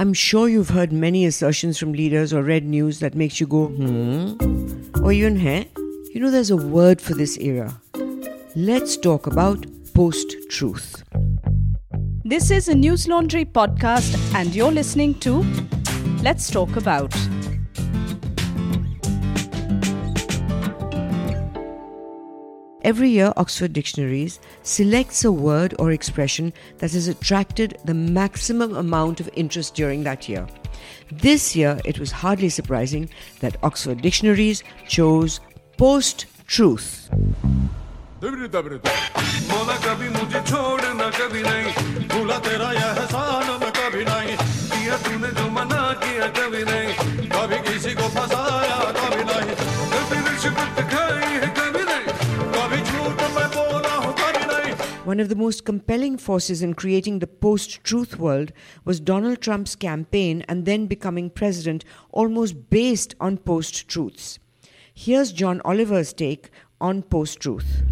[0.00, 3.66] I'm sure you've heard many assertions from leaders or read news that makes you go,
[3.66, 4.32] hmm?
[5.04, 5.68] Or even, hey?
[6.14, 7.78] You know, there's a word for this era.
[8.56, 11.04] Let's talk about post truth.
[12.24, 15.44] This is a Newslaundry podcast, and you're listening to
[16.22, 17.14] Let's Talk About.
[22.82, 29.20] Every year, Oxford Dictionaries selects a word or expression that has attracted the maximum amount
[29.20, 30.46] of interest during that year.
[31.12, 35.40] This year, it was hardly surprising that Oxford Dictionaries chose
[35.76, 37.10] post truth.
[55.10, 58.52] One of the most compelling forces in creating the post truth world
[58.84, 64.38] was Donald Trump's campaign and then becoming president, almost based on post truths.
[64.94, 67.82] Here's John Oliver's take on post truth.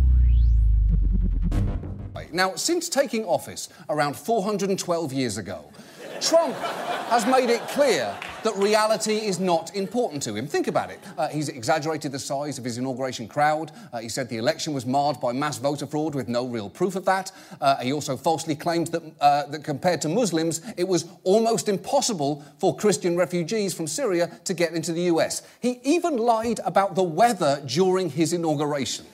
[2.31, 5.73] Now, since taking office around 412 years ago,
[6.21, 10.47] Trump has made it clear that reality is not important to him.
[10.47, 11.01] Think about it.
[11.17, 13.73] Uh, he's exaggerated the size of his inauguration crowd.
[13.93, 16.97] Uh, he said the election was marred by mass voter fraud with no real proof
[16.97, 17.33] of that.
[17.61, 22.45] Uh, he also falsely claimed that, uh, that compared to Muslims, it was almost impossible
[22.59, 25.43] for Christian refugees from Syria to get into the US.
[25.61, 29.07] He even lied about the weather during his inauguration.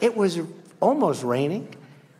[0.00, 0.40] It was
[0.80, 1.74] almost raining.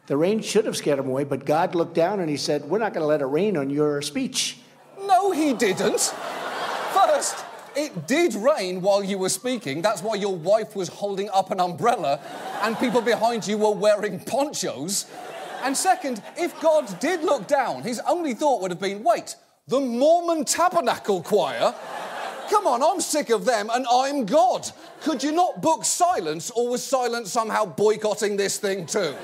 [0.07, 2.79] The rain should have scared him away, but God looked down and he said, We're
[2.79, 4.59] not going to let it rain on your speech.
[5.05, 6.15] No, he didn't.
[6.93, 9.83] First, it did rain while you were speaking.
[9.83, 12.21] That's why your wife was holding up an umbrella
[12.63, 15.07] and people behind you were wearing ponchos.
[15.63, 19.35] And second, if God did look down, his only thought would have been wait,
[19.67, 21.75] the Mormon Tabernacle Choir?
[22.49, 24.71] Come on, I'm sick of them and I'm God.
[25.03, 29.15] Could you not book silence or was silence somehow boycotting this thing too?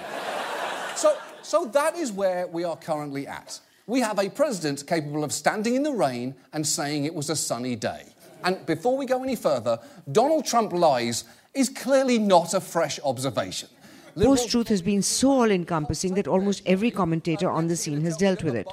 [0.97, 3.61] So, so that is where we are currently at.
[3.87, 7.37] We have a president capable of standing in the rain and saying it was a
[7.37, 8.05] sunny day.
[8.45, 9.79] And before we go any further,
[10.11, 13.69] Donald Trump lies is clearly not a fresh observation.
[14.15, 18.17] Post truth has been so all encompassing that almost every commentator on the scene has
[18.17, 18.67] dealt with it.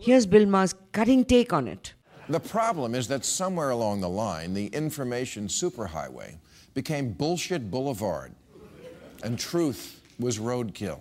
[0.00, 1.94] Here's Bill Maher's cutting take on it.
[2.28, 6.36] The problem is that somewhere along the line, the information superhighway
[6.74, 8.34] became bullshit boulevard,
[9.22, 11.00] and truth was roadkill.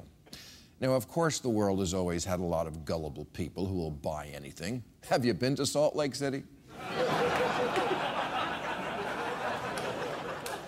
[0.84, 3.90] Now, of course, the world has always had a lot of gullible people who will
[3.90, 4.84] buy anything.
[5.10, 6.44] Have you been to Salt Lake City?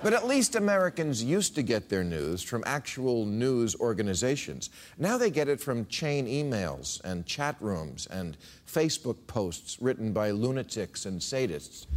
[0.03, 4.69] But at least Americans used to get their news from actual news organizations.
[4.99, 8.37] Now they get it from chain emails and chat rooms and
[8.67, 11.87] Facebook posts written by lunatics and sadists.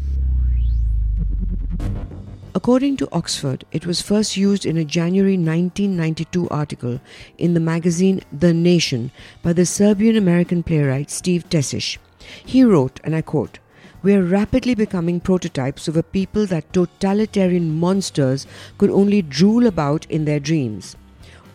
[2.68, 7.00] According to Oxford, it was first used in a January 1992 article
[7.38, 9.10] in the magazine The Nation
[9.42, 11.96] by the Serbian American playwright Steve Tesich.
[12.44, 13.58] He wrote, and I quote,
[14.02, 18.46] we are rapidly becoming prototypes of a people that totalitarian monsters
[18.76, 20.94] could only drool about in their dreams.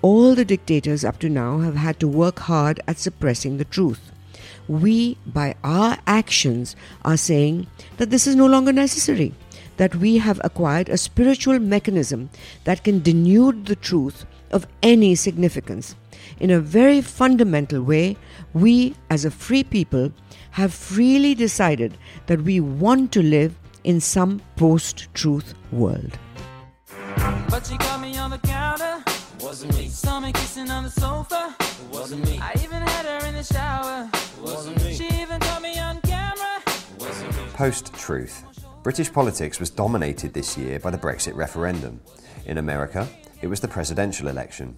[0.02, 4.12] All the dictators up to now have had to work hard at suppressing the truth.
[4.68, 6.76] We, by our actions,
[7.06, 9.36] are saying that this is no longer necessary
[9.78, 12.30] that we have acquired a spiritual mechanism
[12.64, 15.96] that can denude the truth of any significance.
[16.40, 18.18] In a very fundamental way,
[18.54, 20.12] we as a free people
[20.52, 21.98] have freely decided
[22.28, 26.18] that we want to live in some post truth world.
[27.50, 29.04] But she got me on the counter.
[29.42, 29.88] Wasn't me.
[29.88, 31.56] Saw me kissing on the sofa.
[31.92, 32.40] Wasn't me.
[32.42, 34.10] I even had her in the shower.
[34.42, 34.96] Wasn't me.
[34.96, 36.62] She even caught me on camera.
[37.00, 37.44] Wasn't me.
[37.54, 38.53] Post truth.
[38.84, 42.02] British politics was dominated this year by the Brexit referendum.
[42.46, 43.08] In America,
[43.42, 44.78] it was the presidential election.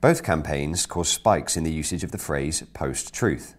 [0.00, 3.56] Both campaigns caused spikes in the usage of the phrase post truth.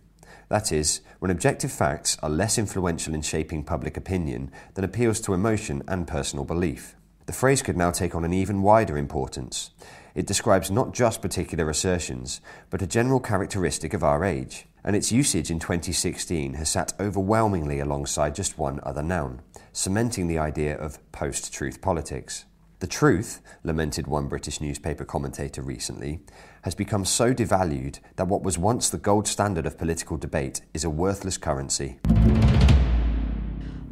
[0.47, 5.33] That is, when objective facts are less influential in shaping public opinion than appeals to
[5.33, 6.95] emotion and personal belief.
[7.25, 9.71] The phrase could now take on an even wider importance.
[10.13, 12.39] It describes not just particular assertions,
[12.69, 17.81] but a general characteristic of our age, and its usage in 2016 has sat overwhelmingly
[17.81, 19.41] alongside just one other noun
[19.75, 22.45] cementing the idea of post truth politics.
[22.79, 26.21] The truth, lamented one British newspaper commentator recently,
[26.61, 30.85] has become so devalued that what was once the gold standard of political debate is
[30.85, 31.99] a worthless currency.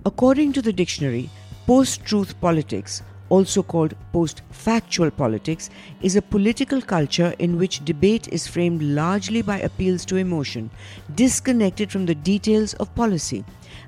[0.05, 1.29] According to the dictionary,
[1.67, 3.03] post truth politics
[3.33, 5.71] also called post factual politics,
[6.03, 10.69] is a political culture in which debate is framed largely by appeals to emotion,
[11.15, 13.43] disconnected from the details of policy,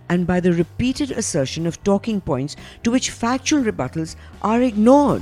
[0.09, 5.21] and by the repeated assertion of talking points to which factual rebuttals are ignored.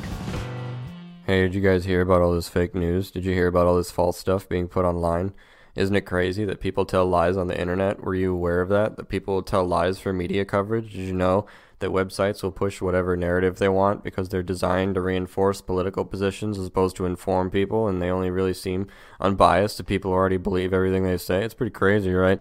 [1.26, 3.12] Hey, did you guys hear about all this fake news?
[3.12, 5.34] Did you hear about all this false stuff being put online?
[5.76, 8.02] Isn't it crazy that people tell lies on the internet?
[8.02, 8.96] Were you aware of that?
[8.96, 10.92] That people tell lies for media coverage?
[10.94, 11.46] Did you know
[11.84, 16.58] that websites will push whatever narrative they want because they're designed to reinforce political positions
[16.58, 18.88] as opposed to inform people and they only really seem
[19.20, 21.44] unbiased to people who already believe everything they say?
[21.44, 22.40] It's pretty crazy, right?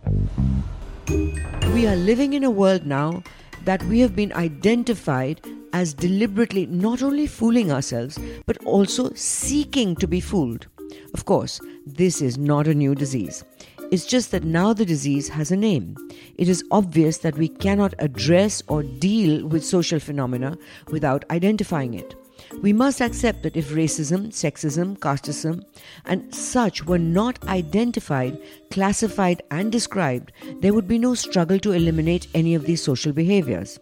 [1.75, 3.25] We are living in a world now
[3.65, 5.41] that we have been identified
[5.73, 10.69] as deliberately not only fooling ourselves, but also seeking to be fooled.
[11.15, 13.45] Of course, this is not a new disease.
[13.93, 15.99] It's just that now the disease has a name.
[16.39, 20.57] It is obvious that we cannot address or deal with social phenomena
[20.89, 22.15] without identifying it.
[22.63, 25.63] We must accept that if racism, sexism, casteism,
[26.07, 28.41] and such were not identified,
[28.71, 33.79] classified, and described, there would be no struggle to eliminate any of these social behaviors.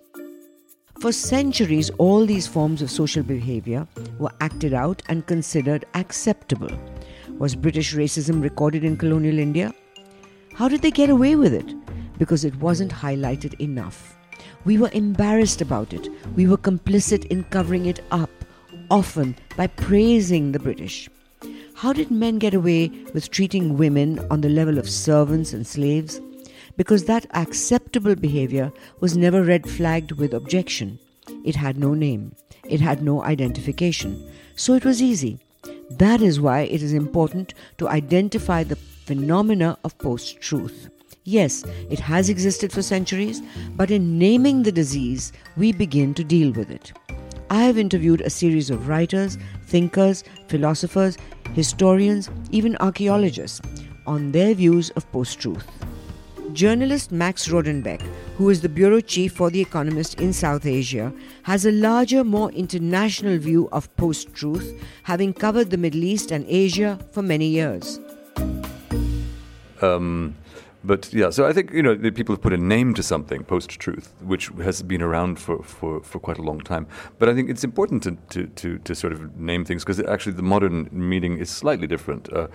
[0.98, 3.86] For centuries, all these forms of social behavior
[4.18, 6.76] were acted out and considered acceptable.
[7.38, 9.72] Was British racism recorded in colonial India?
[10.54, 11.74] How did they get away with it?
[12.18, 14.16] Because it wasn't highlighted enough.
[14.64, 16.08] We were embarrassed about it.
[16.36, 18.30] We were complicit in covering it up,
[18.90, 21.08] often by praising the British.
[21.74, 26.20] How did men get away with treating women on the level of servants and slaves?
[26.76, 28.70] Because that acceptable behavior
[29.00, 30.98] was never red flagged with objection.
[31.42, 34.30] It had no name, it had no identification.
[34.56, 35.38] So it was easy.
[35.90, 40.88] That is why it is important to identify the phenomena of post truth.
[41.24, 43.42] Yes, it has existed for centuries,
[43.76, 46.92] but in naming the disease, we begin to deal with it.
[47.50, 51.18] I have interviewed a series of writers, thinkers, philosophers,
[51.54, 53.60] historians, even archaeologists
[54.06, 55.66] on their views of post truth.
[56.52, 58.00] Journalist Max Rodenbeck,
[58.36, 61.12] who is the bureau chief for The Economist in South Asia,
[61.44, 66.44] has a larger, more international view of post truth, having covered the Middle East and
[66.48, 68.00] Asia for many years.
[69.80, 70.34] Um,
[70.82, 74.12] but yeah, so I think you know people have put a name to something, post-truth,
[74.22, 76.86] which has been around for, for, for quite a long time.
[77.18, 80.32] But I think it's important to to, to, to sort of name things because actually
[80.32, 82.32] the modern meaning is slightly different.
[82.32, 82.48] Uh,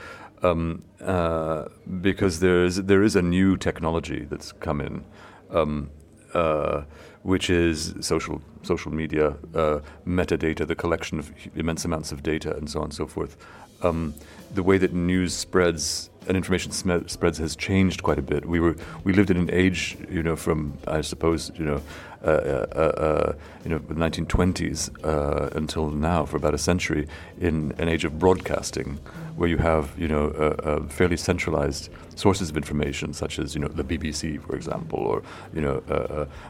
[0.46, 1.66] um, uh,
[2.02, 5.04] because there is there is a new technology that's come in,
[5.52, 5.90] um,
[6.34, 6.84] uh,
[7.24, 12.70] which is social social media, uh, metadata, the collection of immense amounts of data, and
[12.70, 13.38] so on and so forth.
[13.82, 14.14] Um,
[14.54, 18.46] the way that news spreads and information spreads has changed quite a bit.
[18.46, 21.82] We were we lived in an age, you know, from I suppose you know,
[22.26, 23.34] Uh, uh, uh,
[23.64, 27.08] you know, the 1920s uh, until now, for about a century,
[27.40, 28.98] in an age of broadcasting,
[29.36, 33.84] where you have you know fairly centralized sources of information, such as you know the
[33.84, 35.22] BBC, for example, or
[35.54, 35.82] you know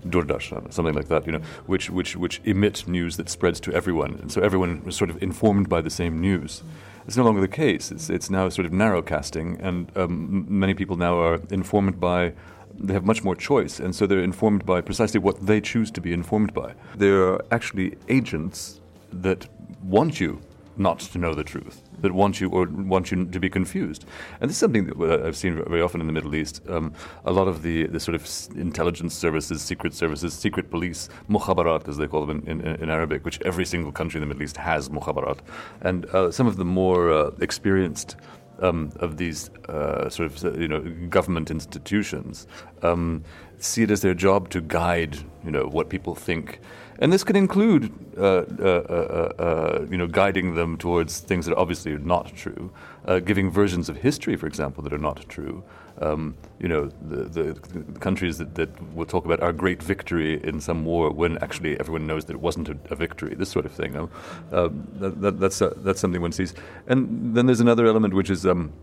[0.07, 4.13] Doordarshan, something like that, you know, which which which emit news that spreads to everyone,
[4.21, 6.63] and so everyone is sort of informed by the same news.
[7.05, 7.91] It's no longer the case.
[7.91, 12.33] It's, it's now sort of narrowcasting, and um, many people now are informed by
[12.79, 16.01] they have much more choice, and so they're informed by precisely what they choose to
[16.01, 16.73] be informed by.
[16.95, 18.81] They're actually agents
[19.11, 19.47] that
[19.83, 20.41] want you
[20.77, 24.05] not to know the truth, that want you or want you to be confused.
[24.41, 26.61] And this is something that I've seen very often in the Middle East.
[26.69, 26.93] Um,
[27.23, 31.97] a lot of the, the sort of intelligence services, secret services, secret police, mukhabarat as
[31.97, 34.57] they call them in, in, in Arabic, which every single country in the Middle East
[34.57, 35.39] has mukhabarat.
[35.81, 38.17] And uh, some of the more uh, experienced
[38.61, 42.47] um, of these uh, sort of you know government institutions
[42.81, 43.23] um,
[43.57, 46.59] see it as their job to guide you know what people think
[46.99, 51.53] and this can include, uh, uh, uh, uh, you know, guiding them towards things that
[51.53, 52.71] are obviously not true,
[53.05, 55.63] uh, giving versions of history, for example, that are not true.
[56.01, 60.59] Um, you know, the, the, countries that, that will talk about our great victory in
[60.59, 63.71] some war when actually everyone knows that it wasn't a, a victory, this sort of
[63.71, 63.95] thing.
[63.95, 66.53] Um, that, that, that's, that's something one sees.
[66.87, 68.45] And then there's another element which is.
[68.45, 68.73] Um,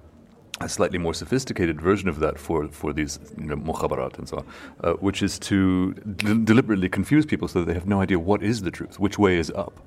[0.63, 4.39] a slightly more sophisticated version of that for, for these you know, mukhabarat and so
[4.39, 4.47] on,
[4.83, 8.63] uh, which is to deliberately confuse people so that they have no idea what is
[8.63, 9.81] the truth, which way is up.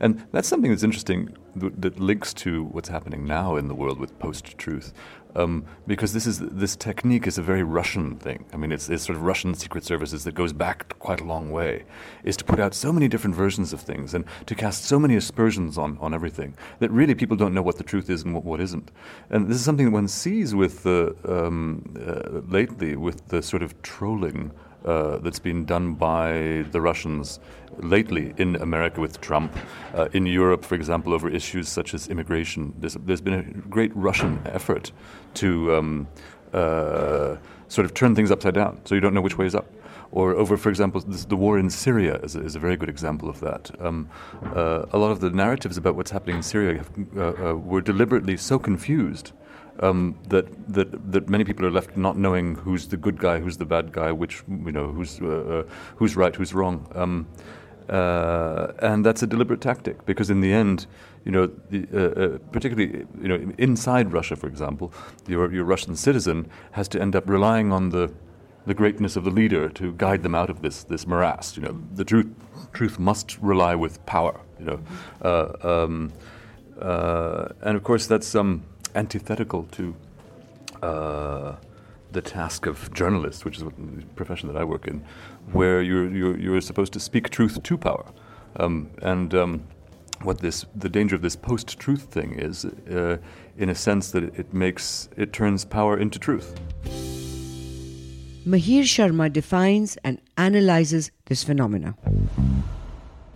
[0.00, 3.98] And that's something that's interesting th- that links to what's happening now in the world
[3.98, 4.92] with post truth,
[5.34, 8.44] um, because this is this technique is a very Russian thing.
[8.52, 11.50] I mean, it's, it's sort of Russian secret services that goes back quite a long
[11.50, 11.84] way.
[12.24, 15.16] Is to put out so many different versions of things and to cast so many
[15.16, 18.44] aspersions on, on everything that really people don't know what the truth is and what,
[18.44, 18.90] what isn't.
[19.30, 23.62] And this is something that one sees with the um, uh, lately with the sort
[23.62, 24.52] of trolling
[24.84, 27.40] uh, that's been done by the Russians
[27.78, 29.56] lately in America with Trump,
[29.94, 32.74] uh, in Europe, for example, over issues such as immigration.
[32.78, 34.92] There's, there's been a great Russian effort
[35.34, 36.08] to um,
[36.52, 37.36] uh,
[37.68, 39.66] sort of turn things upside down, so you don't know which way is up.
[40.10, 42.90] Or over, for example, this, the war in Syria is a, is a, very good
[42.90, 43.70] example of that.
[43.80, 44.10] Um,
[44.54, 48.36] uh, a lot of the narratives about what's happening in Syria have, uh, were deliberately
[48.36, 49.32] so confused
[49.82, 53.56] um, that that that many people are left not knowing who's the good guy, who's
[53.56, 55.62] the bad guy, which you know who's uh, uh,
[55.96, 57.26] who's right, who's wrong, um,
[57.88, 60.86] uh, and that's a deliberate tactic because in the end,
[61.24, 64.92] you know, the, uh, uh, particularly you know inside Russia, for example,
[65.26, 68.12] your your Russian citizen has to end up relying on the
[68.64, 71.56] the greatness of the leader to guide them out of this this morass.
[71.56, 72.30] You know, the truth
[72.72, 74.40] truth must rely with power.
[74.60, 74.80] You know,
[75.22, 76.12] uh, um,
[77.62, 78.62] and of course that's um
[78.94, 79.94] antithetical to
[80.82, 81.56] uh,
[82.12, 85.04] the task of journalists, which is the profession that I work in,
[85.52, 88.04] where you're, you're, you're supposed to speak truth to power.
[88.56, 89.64] Um, and um,
[90.22, 93.16] what this, the danger of this post-truth thing is, uh,
[93.56, 96.54] in a sense that it, makes, it turns power into truth.
[98.44, 101.94] Mihir Sharma defines and analyzes this phenomena.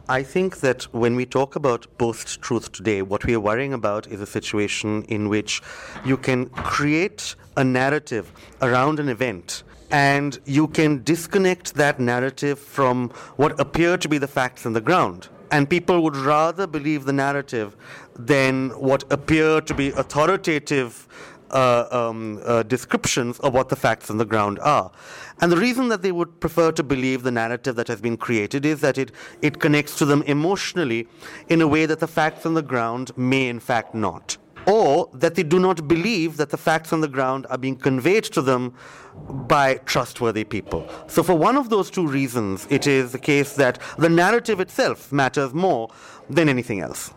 [0.08, 4.06] I think that when we talk about post truth today, what we are worrying about
[4.06, 5.60] is a situation in which
[6.04, 8.30] you can create a narrative
[8.62, 14.28] around an event and you can disconnect that narrative from what appear to be the
[14.28, 15.28] facts on the ground.
[15.50, 17.76] And people would rather believe the narrative
[18.16, 24.18] than what appear to be authoritative uh, um, uh, descriptions of what the facts on
[24.18, 24.90] the ground are.
[25.40, 28.64] And the reason that they would prefer to believe the narrative that has been created
[28.64, 29.12] is that it,
[29.42, 31.08] it connects to them emotionally
[31.48, 34.36] in a way that the facts on the ground may in fact not.
[34.66, 38.24] Or that they do not believe that the facts on the ground are being conveyed
[38.24, 38.74] to them
[39.46, 40.88] by trustworthy people.
[41.06, 45.12] So, for one of those two reasons, it is the case that the narrative itself
[45.12, 45.88] matters more
[46.28, 47.12] than anything else.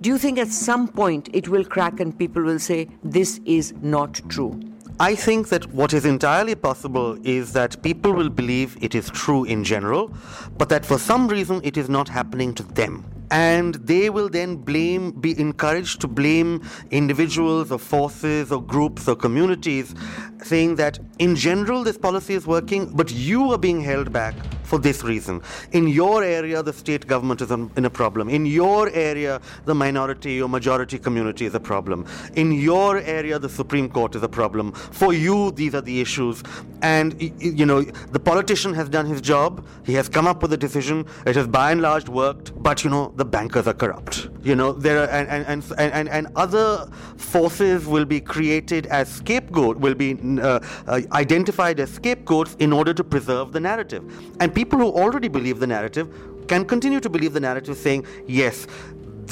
[0.00, 3.74] Do you think at some point it will crack and people will say, this is
[3.82, 4.58] not true?
[4.98, 9.44] I think that what is entirely possible is that people will believe it is true
[9.44, 10.10] in general,
[10.56, 14.56] but that for some reason it is not happening to them and they will then
[14.56, 19.94] blame be encouraged to blame individuals or forces or groups or communities
[20.42, 24.34] saying that in general this policy is working but you are being held back
[24.70, 25.42] for this reason.
[25.72, 28.28] In your area, the state government is in a problem.
[28.28, 32.06] In your area, the minority or majority community is a problem.
[32.34, 34.72] In your area, the Supreme Court is a problem.
[35.02, 36.42] For you, these are the issues.
[36.82, 37.20] And,
[37.60, 39.66] you know, the politician has done his job.
[39.84, 41.04] He has come up with a decision.
[41.26, 42.52] It has by and large worked.
[42.62, 44.28] But, you know, the bankers are corrupt.
[44.42, 49.12] You know, there are, and, and, and, and, and other forces will be created as
[49.12, 54.02] scapegoat, will be uh, uh, identified as scapegoats in order to preserve the narrative.
[54.40, 56.06] And people who already believe the narrative
[56.46, 58.66] can continue to believe the narrative, saying, yes,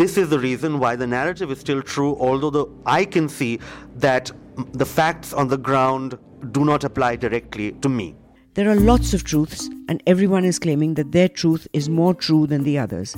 [0.00, 3.58] this is the reason why the narrative is still true, although the, I can see
[3.97, 4.30] that
[4.73, 6.16] the facts on the ground
[6.52, 8.14] do not apply directly to me.
[8.54, 12.47] There are lots of truths, and everyone is claiming that their truth is more true
[12.47, 13.14] than the others.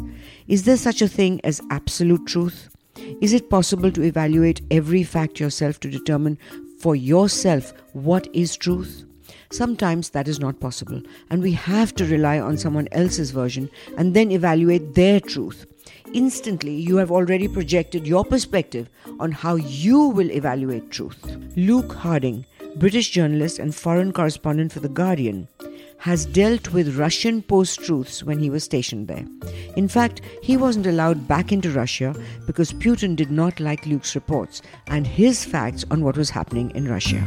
[0.49, 2.71] Is there such a thing as absolute truth?
[3.21, 6.39] Is it possible to evaluate every fact yourself to determine
[6.81, 9.05] for yourself what is truth?
[9.53, 14.15] Sometimes that is not possible, and we have to rely on someone else's version and
[14.15, 15.67] then evaluate their truth.
[16.13, 18.89] Instantly, you have already projected your perspective
[19.19, 21.19] on how you will evaluate truth.
[21.57, 25.49] Luke Harding, British journalist and foreign correspondent for The Guardian,
[25.99, 29.27] has dealt with Russian post truths when he was stationed there.
[29.77, 32.15] In fact, he wasn't allowed back into Russia
[32.47, 36.89] because Putin did not like Luke's reports and his facts on what was happening in
[36.89, 37.27] Russia.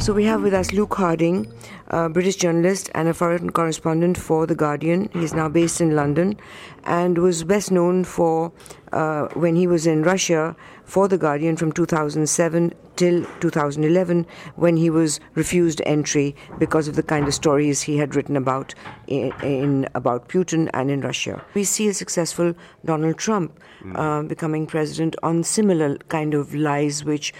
[0.00, 1.52] So we have with us Luke Harding,
[1.88, 5.10] a British journalist and a foreign correspondent for The Guardian.
[5.12, 6.38] He's now based in London
[6.84, 8.50] and was best known for
[8.92, 14.26] uh, when he was in Russia for The Guardian from 2007 till 2011
[14.56, 18.74] when he was refused entry because of the kind of stories he had written about
[19.06, 21.44] in, in about Putin and in Russia.
[21.54, 22.54] We see a successful
[22.84, 23.58] Donald Trump
[23.94, 27.32] uh, becoming president on similar kind of lies which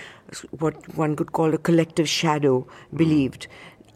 [0.50, 3.46] what one could call a collective shadow believed.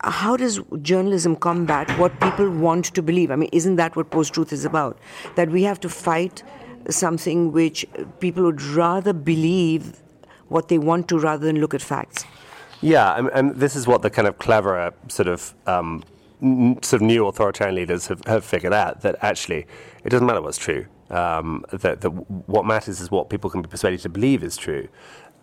[0.01, 3.31] How does journalism combat what people want to believe?
[3.31, 4.99] I mean, isn't that what post truth is about?
[5.37, 6.43] That we have to fight
[6.91, 7.87] something which
[8.21, 10.03] people would rather believe
[10.49, 12.25] what they want to rather than look at facts.
[12.81, 16.03] Yeah, and, this is what the kind of cleverer sort of um,
[16.83, 19.67] sort of new authoritarian leaders have, have figured out that actually
[20.05, 20.87] it doesn't matter what's true.
[21.11, 24.89] Um, that, that what matters is what people can be persuaded to believe is true.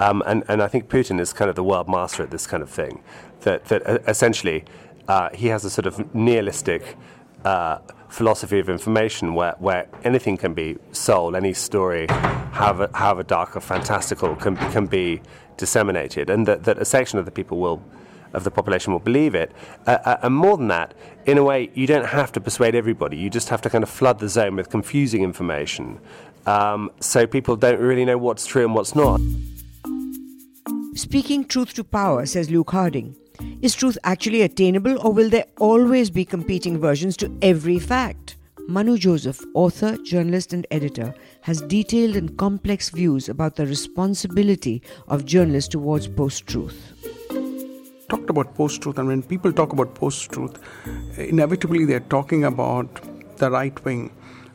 [0.01, 2.63] Um, and, and I think Putin is kind of the world master at this kind
[2.63, 3.03] of thing.
[3.41, 4.65] That, that uh, essentially
[5.07, 6.97] uh, he has a sort of nihilistic
[7.45, 7.77] uh,
[8.09, 13.61] philosophy of information where, where anything can be sold, any story, however, however dark or
[13.61, 15.21] fantastical, can, can be
[15.57, 17.81] disseminated, and that, that a section of the people will
[18.33, 19.51] of the population will believe it.
[19.85, 20.93] Uh, uh, and more than that,
[21.25, 23.17] in a way, you don't have to persuade everybody.
[23.17, 25.99] You just have to kind of flood the zone with confusing information,
[26.45, 29.19] um, so people don't really know what's true and what's not.
[30.93, 33.15] Speaking truth to power, says Luke Harding.
[33.61, 38.35] Is truth actually attainable, or will there always be competing versions to every fact?
[38.67, 45.25] Manu Joseph, author, journalist, and editor, has detailed and complex views about the responsibility of
[45.25, 46.91] journalists towards post truth.
[48.09, 50.59] Talked about post truth, and when people talk about post truth,
[51.17, 52.87] inevitably they're talking about
[53.37, 54.11] the right wing.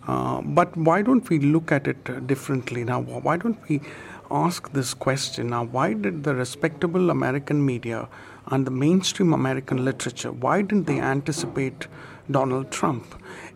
[0.06, 3.00] Uh, but why don't we look at it differently now?
[3.00, 3.80] Why don't we
[4.30, 5.64] ask this question now?
[5.64, 8.08] Why did the respectable American media
[8.48, 11.88] and the mainstream American literature, why didn't they anticipate
[12.30, 13.04] Donald Trump?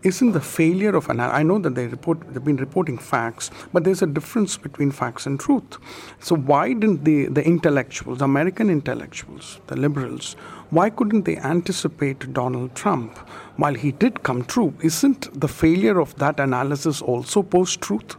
[0.03, 3.85] Isn't the failure of an I know that they report they've been reporting facts, but
[3.85, 5.79] there's a difference between facts and truth.
[6.21, 10.35] So why didn't the, the intellectuals, American intellectuals, the liberals,
[10.71, 13.19] why couldn't they anticipate Donald Trump
[13.57, 14.73] while he did come true?
[14.83, 18.17] Isn't the failure of that analysis also post truth?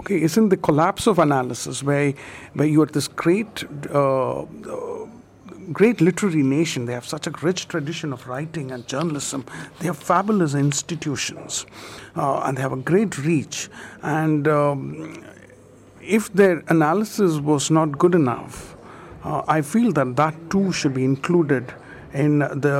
[0.00, 2.14] Okay, isn't the collapse of analysis where
[2.54, 4.46] where you are this great uh,
[5.74, 6.86] great literary nation.
[6.86, 9.44] They have such a rich tradition of writing and journalism.
[9.78, 11.66] They have fabulous institutions,
[12.16, 13.68] uh, and they have a great reach.
[14.02, 15.22] And um,
[16.00, 18.74] if their analysis was not good enough,
[19.22, 21.74] uh, I feel that that too should be included
[22.14, 22.74] in the,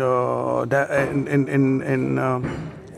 [0.00, 2.40] uh, uh in in in in, uh,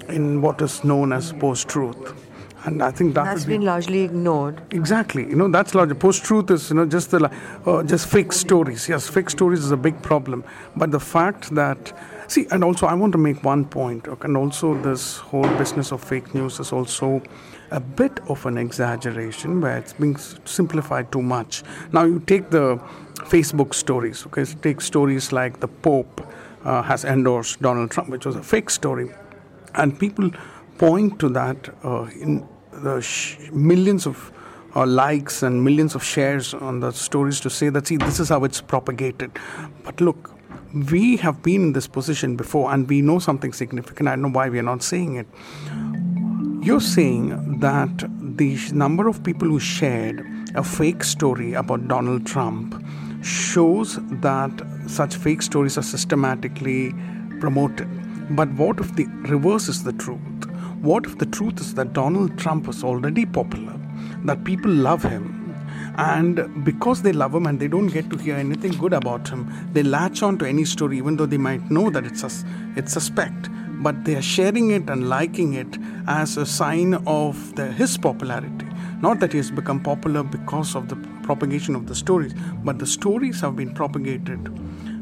[0.08, 2.27] in what is known as post-truth
[2.68, 4.60] and I think that has been largely ignored.
[4.70, 7.30] Exactly, you know that's largely post truth is you know just the
[7.66, 8.88] uh, just fake stories.
[8.88, 10.44] Yes, fake stories is a big problem,
[10.76, 11.92] but the fact that
[12.28, 15.92] see, and also I want to make one point, okay, and also this whole business
[15.92, 17.22] of fake news is also
[17.70, 21.62] a bit of an exaggeration where it's being simplified too much.
[21.92, 22.78] Now you take the
[23.34, 26.20] Facebook stories, okay, so take stories like the Pope
[26.64, 29.10] uh, has endorsed Donald Trump, which was a fake story,
[29.74, 30.30] and people
[30.78, 32.46] point to that uh, in
[32.82, 34.32] the sh- millions of
[34.76, 38.28] uh, likes and millions of shares on the stories to say that, see, this is
[38.28, 39.30] how it's propagated.
[39.84, 40.30] But look,
[40.90, 44.08] we have been in this position before and we know something significant.
[44.08, 45.26] I don't know why we are not saying it.
[46.62, 52.84] You're saying that the number of people who shared a fake story about Donald Trump
[53.22, 54.50] shows that
[54.86, 56.92] such fake stories are systematically
[57.40, 57.88] promoted.
[58.36, 60.37] But what if the reverse is the truth?
[60.80, 63.74] What if the truth is that Donald Trump is already popular,
[64.24, 65.56] that people love him,
[65.96, 69.52] and because they love him and they don't get to hear anything good about him,
[69.72, 72.44] they latch on to any story, even though they might know that it's, sus-
[72.76, 73.48] it's suspect.
[73.82, 78.66] But they are sharing it and liking it as a sign of the, his popularity.
[79.00, 82.86] Not that he has become popular because of the propagation of the stories, but the
[82.86, 84.48] stories have been propagated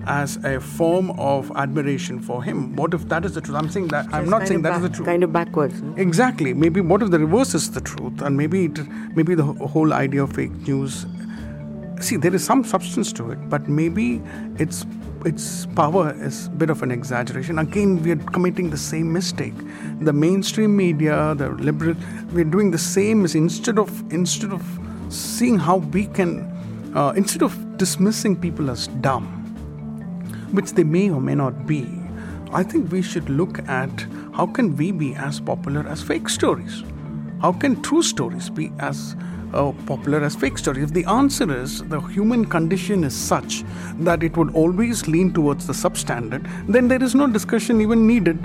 [0.06, 2.76] as a form of admiration for him.
[2.76, 3.56] What if that is the truth?
[3.56, 5.06] I'm saying that I'm not saying that back, is the truth.
[5.06, 5.82] Kind of backwards.
[5.96, 6.54] Exactly.
[6.54, 8.78] Maybe what if the reverse is the truth, and maybe it,
[9.16, 11.06] maybe the whole idea of fake news.
[12.00, 14.22] See, there is some substance to it, but maybe
[14.58, 14.86] its
[15.24, 17.58] its power is a bit of an exaggeration.
[17.58, 19.54] Again, we are committing the same mistake.
[20.00, 21.96] The mainstream media, the liberal,
[22.32, 23.24] we're doing the same.
[23.24, 24.62] Is instead of instead of
[25.08, 26.40] seeing how we can,
[26.94, 29.26] uh, instead of dismissing people as dumb,
[30.56, 31.86] which they may or may not be,
[32.52, 36.82] I think we should look at how can we be as popular as fake stories?
[37.42, 39.14] How can true stories be as
[39.52, 40.84] uh, popular as fake stories?
[40.84, 43.64] If the answer is the human condition is such
[44.00, 48.38] that it would always lean towards the substandard, then there is no discussion even needed.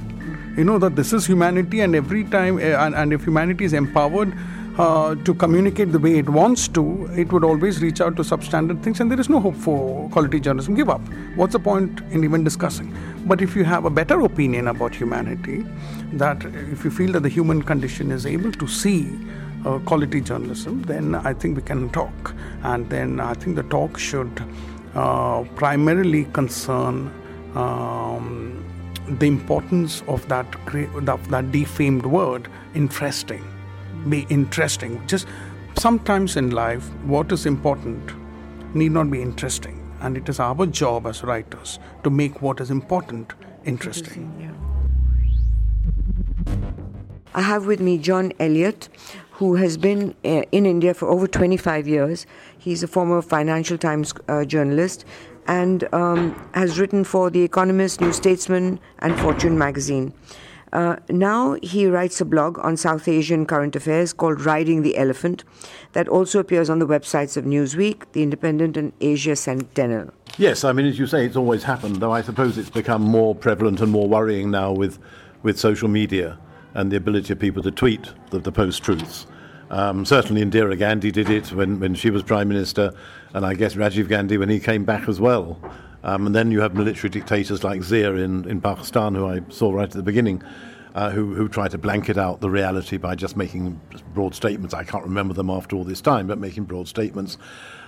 [0.58, 3.72] You know that this is humanity, and every time, uh, and, and if humanity is
[3.72, 4.34] empowered
[4.78, 8.82] uh, to communicate the way it wants to, it would always reach out to substandard
[8.84, 10.76] things, and there is no hope for quality journalism.
[10.76, 11.02] Give up.
[11.36, 12.96] What's the point in even discussing?
[13.26, 15.66] But if you have a better opinion about humanity,
[16.14, 19.10] that if you feel that the human condition is able to see
[19.66, 22.34] uh, quality journalism, then I think we can talk.
[22.64, 24.44] And then I think the talk should
[24.96, 27.12] uh, primarily concern
[27.56, 28.64] um,
[29.20, 30.48] the importance of that,
[31.08, 33.46] of that defamed word, interesting
[34.10, 35.06] be interesting.
[35.08, 35.28] Just
[35.78, 38.12] sometimes in life, what is important
[38.74, 39.78] need not be interesting.
[40.02, 43.34] And it is our job as writers to make what is important
[43.66, 44.34] interesting.
[44.40, 44.52] Yeah.
[47.34, 48.90] I have with me John Elliott,
[49.32, 52.26] who has been uh, in India for over 25 years.
[52.58, 55.06] He's a former Financial Times uh, journalist
[55.48, 60.14] and um, has written for The Economist, New Statesman, and Fortune magazine.
[60.74, 65.44] Uh, now he writes a blog on South Asian current affairs called Riding the Elephant
[65.92, 70.14] that also appears on the websites of Newsweek, The Independent, and Asia Sentinel.
[70.38, 73.36] Yes, I mean, as you say, it's always happened, though I suppose it's become more
[73.36, 74.98] prevalent and more worrying now with,
[75.44, 76.40] with social media
[76.74, 79.28] and the ability of people to tweet the, the post truths.
[79.72, 82.94] Um, certainly Indira Gandhi did it when, when she was Prime Minister,
[83.34, 85.60] and I guess Rajiv Gandhi when he came back as well.
[86.04, 89.72] Um, and then you have military dictators like Zia in, in Pakistan, who I saw
[89.72, 90.42] right at the beginning,
[90.96, 93.80] uh, who, who try to blanket out the reality by just making
[94.14, 94.74] broad statements.
[94.74, 97.38] I can't remember them after all this time, but making broad statements.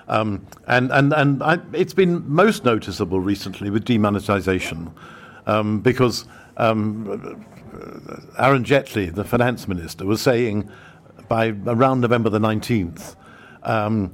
[0.07, 4.93] Um, and and, and I, it's been most noticeable recently with demonetization
[5.45, 6.25] um, because
[6.57, 7.45] um,
[8.37, 10.69] Arun Jaitley, the finance minister, was saying
[11.27, 13.15] by around November the 19th
[13.63, 14.11] um,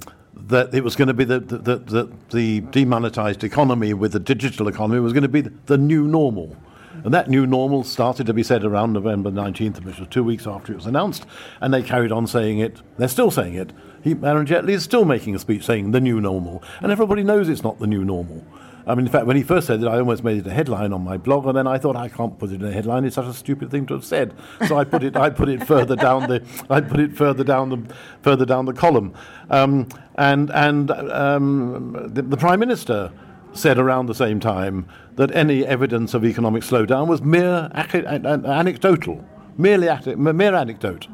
[0.48, 4.68] that it was going to be the, the, the, the, demonetized economy with the digital
[4.68, 6.56] economy was going to be the new normal.
[7.04, 10.46] And that new normal started to be said around November 19th, which was two weeks
[10.46, 11.24] after it was announced,
[11.60, 12.80] and they carried on saying it.
[12.98, 13.72] They're still saying it.
[14.02, 17.48] He, Arun Jaitley is still making a speech saying the new normal, and everybody knows
[17.48, 18.44] it's not the new normal.
[18.90, 20.92] I mean, in fact, when he first said it, I almost made it a headline
[20.92, 23.04] on my blog, and then I thought I can't put it in a headline.
[23.04, 24.34] It's such a stupid thing to have said.
[24.66, 27.68] So I put it, I put it further down the, I put it further down
[27.68, 29.14] the, further down the column,
[29.48, 33.12] um, and and um, the, the prime minister
[33.52, 39.24] said around the same time that any evidence of economic slowdown was mere ac- anecdotal,
[39.56, 41.06] merely mere anecdote,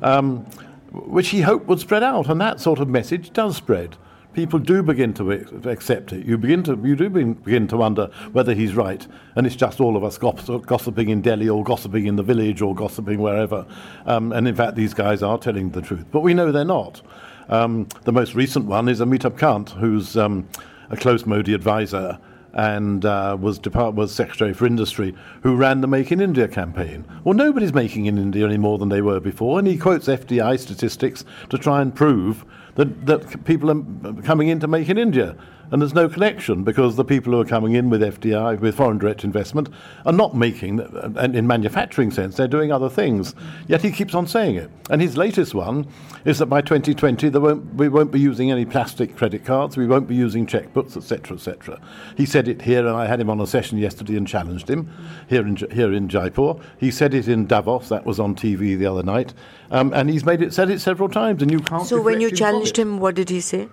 [0.00, 0.46] um,
[0.92, 3.98] which he hoped would spread out, and that sort of message does spread
[4.38, 5.32] people do begin to
[5.68, 6.24] accept it.
[6.24, 9.96] You begin to you do begin to wonder whether he's right, and it's just all
[9.96, 13.66] of us gossiping in Delhi or gossiping in the village or gossiping wherever.
[14.06, 17.02] Um, and in fact, these guys are telling the truth, but we know they're not.
[17.48, 20.48] Um, the most recent one is Amitabh Kant, who's um,
[20.88, 22.20] a close Modi advisor
[22.52, 27.04] and uh, was, Depart- was Secretary for Industry, who ran the Make in India campaign.
[27.24, 30.58] Well, nobody's making in India any more than they were before, and he quotes FDI
[30.58, 32.44] statistics to try and prove
[32.78, 35.36] that, that people are coming in to make in India.
[35.70, 38.98] And there's no connection because the people who are coming in with FDI, with foreign
[38.98, 39.68] direct investment,
[40.06, 40.80] are not making,
[41.16, 43.34] and in manufacturing sense, they're doing other things.
[43.66, 44.70] Yet he keeps on saying it.
[44.90, 45.86] And his latest one
[46.24, 50.08] is that by 2020 won't, we won't be using any plastic credit cards, we won't
[50.08, 51.80] be using checkbooks, etc., etc.
[52.16, 54.90] He said it here, and I had him on a session yesterday and challenged him
[55.28, 56.54] here in here in Jaipur.
[56.78, 59.34] He said it in Davos, that was on TV the other night,
[59.70, 61.86] um, and he's made it said it several times, and you can't.
[61.86, 63.68] So when you challenged him, what did he say?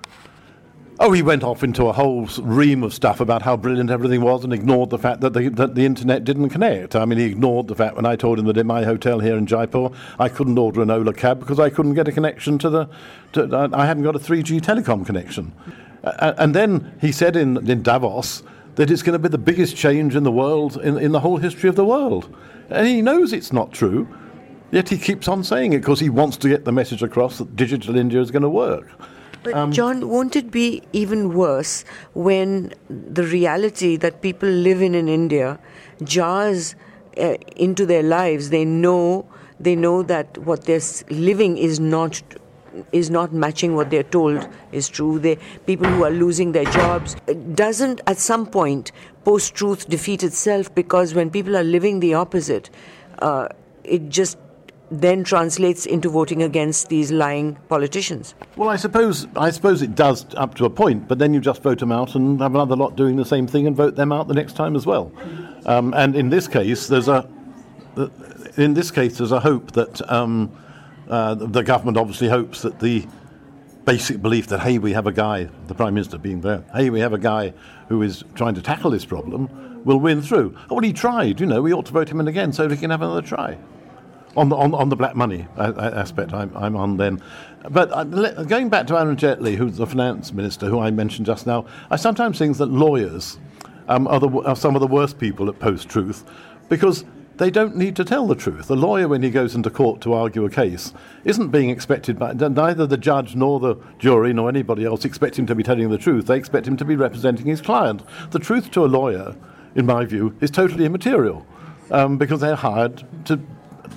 [0.97, 4.45] Oh, he went off into a whole ream of stuff about how brilliant everything was
[4.45, 6.95] and ignored the fact that the, that the internet didn't connect.
[6.95, 9.35] I mean, he ignored the fact when I told him that in my hotel here
[9.35, 12.69] in Jaipur, I couldn't order an Ola cab because I couldn't get a connection to
[12.69, 12.89] the.
[13.33, 15.51] To, I hadn't got a 3G telecom connection.
[16.05, 18.43] Uh, and then he said in, in Davos
[18.75, 21.37] that it's going to be the biggest change in the world, in, in the whole
[21.37, 22.33] history of the world.
[22.69, 24.07] And he knows it's not true,
[24.71, 27.57] yet he keeps on saying it because he wants to get the message across that
[27.57, 28.87] digital India is going to work.
[29.45, 34.95] But um, John, won't it be even worse when the reality that people live in
[34.95, 35.59] in India
[36.03, 36.75] jars
[37.17, 38.49] uh, into their lives?
[38.49, 39.27] They know
[39.59, 42.21] they know that what they're living is not
[42.91, 45.19] is not matching what they're told is true.
[45.19, 45.35] They
[45.67, 47.15] people who are losing their jobs
[47.53, 48.91] doesn't at some point
[49.23, 52.71] post truth defeat itself because when people are living the opposite,
[53.19, 53.47] uh,
[53.83, 54.37] it just
[54.91, 58.35] then translates into voting against these lying politicians.
[58.55, 61.61] Well, I suppose I suppose it does up to a point, but then you just
[61.61, 64.27] vote them out and have another lot doing the same thing and vote them out
[64.27, 65.11] the next time as well.
[65.65, 67.27] Um, and in this case, there's a
[68.57, 70.51] in this case there's a hope that um,
[71.09, 73.05] uh, the government obviously hopes that the
[73.85, 76.99] basic belief that hey we have a guy, the prime minister being there, hey we
[76.99, 77.53] have a guy
[77.89, 80.55] who is trying to tackle this problem will win through.
[80.69, 81.39] Well, he tried.
[81.39, 83.57] You know, we ought to vote him in again so he can have another try
[84.35, 87.21] on the, on, on the black money aspect I'm, I'm on then.
[87.69, 88.03] But uh,
[88.43, 91.95] going back to Arun Jaitley, who's the finance minister, who I mentioned just now, I
[91.95, 93.39] sometimes think that lawyers
[93.87, 96.23] um, are, the, are some of the worst people at post truth
[96.69, 97.05] because
[97.37, 98.67] they don't need to tell the truth.
[98.67, 100.93] The lawyer, when he goes into court to argue a case,
[101.25, 105.45] isn't being expected by neither the judge nor the jury nor anybody else expect him
[105.47, 106.27] to be telling the truth.
[106.27, 108.03] They expect him to be representing his client.
[108.31, 109.35] The truth to a lawyer,
[109.75, 111.45] in my view, is totally immaterial
[111.91, 113.39] um, because they're hired to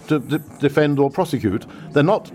[0.08, 1.66] to d- defend or prosecute.
[1.92, 2.30] They're not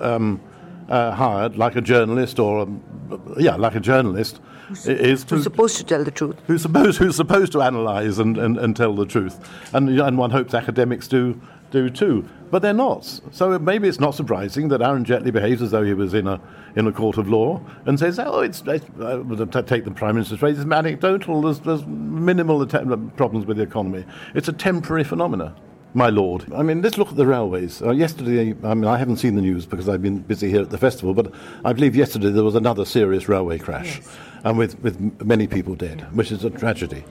[0.00, 0.40] um,
[0.88, 4.40] uh, hired like a journalist or, a, yeah, like a journalist
[4.84, 6.36] is to Who's supposed to tell the truth?
[6.46, 9.38] who's supposed who's supposed to analyse and, and, and tell the truth,
[9.72, 11.40] and and one hopes academics do
[11.70, 13.04] do too, but they're not.
[13.30, 16.40] So maybe it's not surprising that Arun Jaitley behaves as though he was in a
[16.74, 20.16] in a court of law and says, "Oh, it's, it's uh, to take the prime
[20.16, 21.42] minister's phrase, it's anecdotal.
[21.42, 24.04] There's, there's minimal att- problems with the economy.
[24.34, 25.54] It's a temporary phenomena."
[25.96, 27.80] My lord, I mean, let's look at the railways.
[27.80, 30.68] Uh, yesterday, I mean, I haven't seen the news because I've been busy here at
[30.68, 31.32] the festival, but
[31.64, 34.02] I believe yesterday there was another serious railway crash,
[34.44, 37.02] and with, with many people dead, which is a tragedy.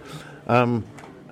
[0.46, 0.84] Um,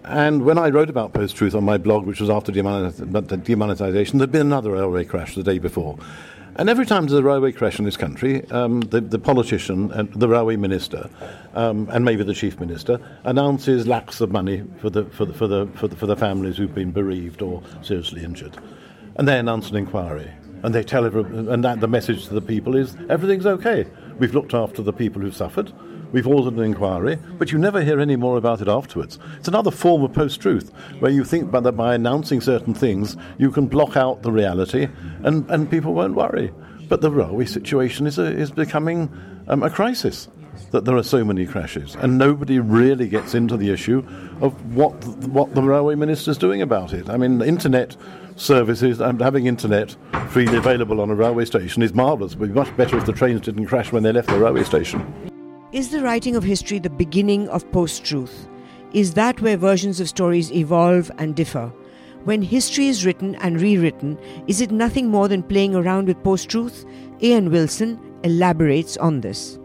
[0.04, 4.18] and when I wrote about post truth on my blog, which was after demonet- demonetisation,
[4.18, 6.00] there'd been another railway crash the day before.
[6.56, 10.14] And every time there's a railway crash in this country, um, the, the politician and
[10.14, 11.10] the railway minister,
[11.56, 15.48] um, and maybe the chief minister, announces lakhs of money for the, for, the, for,
[15.48, 18.56] the, for, the, for the families who've been bereaved or seriously injured.
[19.16, 20.32] And they announce an inquiry.
[20.62, 23.88] And they tell every, and that the message to the people is everything's okay.
[24.20, 25.72] We've looked after the people who've suffered.
[26.14, 29.18] We've ordered an inquiry, but you never hear any more about it afterwards.
[29.40, 33.50] It's another form of post truth, where you think that by announcing certain things, you
[33.50, 34.88] can block out the reality
[35.24, 36.54] and, and people won't worry.
[36.88, 39.10] But the railway situation is, a, is becoming
[39.48, 40.30] um, a crisis.
[40.70, 44.06] That there are so many crashes, and nobody really gets into the issue
[44.40, 44.94] of what
[45.30, 47.10] what the railway minister is doing about it.
[47.10, 47.98] I mean, the internet
[48.36, 49.96] services and having internet
[50.30, 52.34] freely available on a railway station is marvellous.
[52.34, 54.64] It would be much better if the trains didn't crash when they left the railway
[54.64, 55.33] station.
[55.74, 58.48] Is the writing of history the beginning of post truth?
[58.94, 61.74] Is that where versions of stories evolve and differ?
[62.26, 66.48] When history is written and rewritten, is it nothing more than playing around with post
[66.48, 66.86] truth?
[67.24, 67.50] A.N.
[67.50, 69.58] Wilson elaborates on this.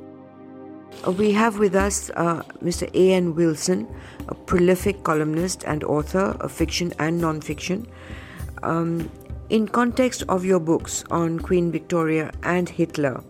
[1.07, 2.89] Uh, We have with us uh, Mr.
[2.95, 3.35] A.N.
[3.35, 3.87] Wilson,
[4.29, 7.87] a prolific columnist and author of fiction and non fiction.
[8.63, 9.11] Um,
[9.51, 13.23] in context of your books on Queen Victoria and Hitler,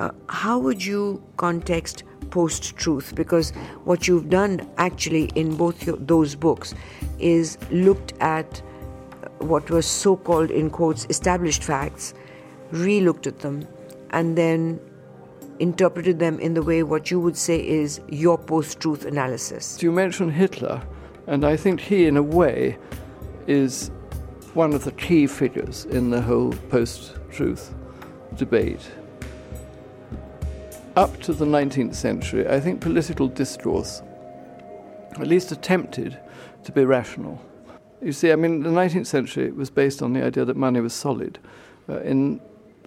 [0.00, 3.14] uh, how would you context post truth?
[3.14, 3.50] Because
[3.84, 6.74] what you've done actually in both your, those books
[7.18, 8.62] is looked at
[9.38, 12.14] what was so called, in quotes, established facts,
[12.72, 13.66] re looked at them,
[14.10, 14.80] and then
[15.58, 19.82] interpreted them in the way what you would say is your post truth analysis.
[19.82, 20.82] You mentioned Hitler,
[21.26, 22.78] and I think he, in a way,
[23.46, 23.90] is
[24.54, 27.74] one of the key figures in the whole post truth
[28.36, 28.90] debate.
[30.96, 34.02] Up to the 19th century, I think political discourse
[35.12, 36.18] at least attempted
[36.64, 37.40] to be rational.
[38.02, 40.92] You see, I mean, the 19th century was based on the idea that money was
[40.92, 41.38] solid.
[41.88, 42.40] Uh, in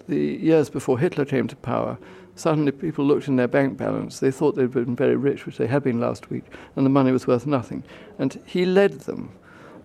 [0.09, 1.97] the years before Hitler came to power,
[2.35, 4.19] suddenly people looked in their bank balance.
[4.19, 6.43] They thought they'd been very rich, which they had been last week,
[6.75, 7.85] and the money was worth nothing.
[8.19, 9.31] And he led them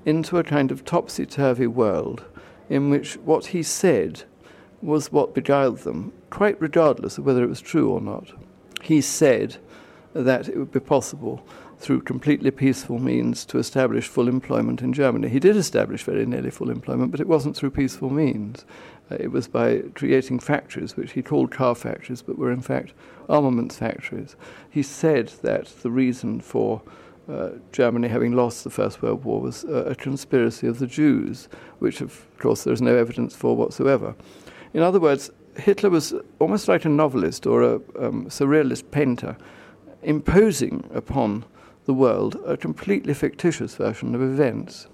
[0.04, 2.24] into a kind of topsy turvy world
[2.68, 4.24] in which what he said
[4.80, 8.32] was what beguiled them, quite regardless of whether it was true or not.
[8.82, 9.56] He said
[10.14, 11.44] that it would be possible
[11.78, 15.28] through completely peaceful means to establish full employment in Germany.
[15.28, 18.64] He did establish very nearly full employment, but it wasn't through peaceful means.
[19.10, 22.94] Uh, it was by creating factories, which he called car factories, but were in fact
[23.28, 24.34] armaments factories.
[24.68, 26.82] He said that the reason for
[27.28, 31.48] uh, Germany having lost the First World War was uh, a conspiracy of the Jews,
[31.78, 34.14] which, of course, there is no evidence for whatsoever.
[34.78, 39.36] In other words, Hitler was almost like a novelist or a um, surrealist painter,
[40.04, 41.44] imposing upon
[41.86, 44.86] the world a completely fictitious version of events.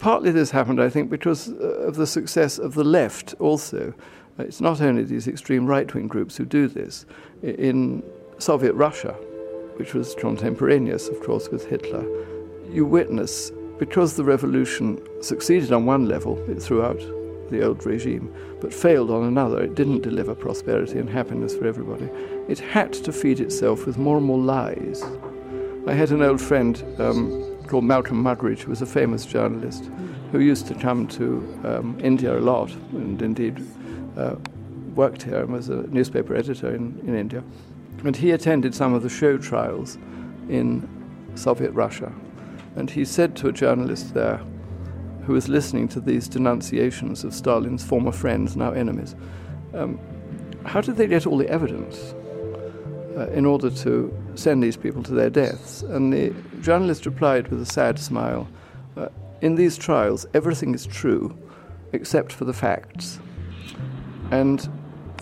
[0.00, 3.94] Partly this happened, I think, because uh, of the success of the left also.
[4.38, 7.06] It's not only these extreme right wing groups who do this.
[7.44, 8.02] In
[8.38, 9.12] Soviet Russia,
[9.76, 12.04] which was contemporaneous, of course, with Hitler,
[12.72, 17.00] you witness, because the revolution succeeded on one level throughout
[17.50, 22.08] the old regime, but failed on another, it didn't deliver prosperity and happiness for everybody.
[22.48, 25.02] It had to feed itself with more and more lies.
[25.86, 29.90] I had an old friend um, called Malcolm Muggeridge, who was a famous journalist,
[30.32, 33.64] who used to come to um, India a lot, and indeed
[34.16, 34.36] uh,
[34.94, 37.42] worked here and was a newspaper editor in, in India.
[38.04, 39.96] And he attended some of the show trials
[40.48, 40.88] in
[41.34, 42.12] Soviet Russia.
[42.76, 44.40] And he said to a journalist there,
[45.28, 49.14] who was listening to these denunciations of Stalin's former friends, now enemies,
[49.74, 50.00] um,
[50.64, 52.14] how did they get all the evidence
[53.14, 55.82] uh, in order to send these people to their deaths?
[55.82, 58.48] And the journalist replied with a sad smile
[58.96, 59.08] uh,
[59.42, 61.36] In these trials, everything is true
[61.92, 63.20] except for the facts.
[64.30, 64.66] And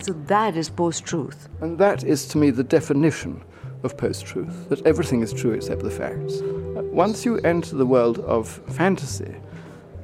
[0.01, 1.49] So that is post truth.
[1.59, 3.43] and that is to me the definition
[3.83, 6.39] of post truth that everything is true except the facts.
[6.39, 9.35] Uh, Once you enter the world of fantasy,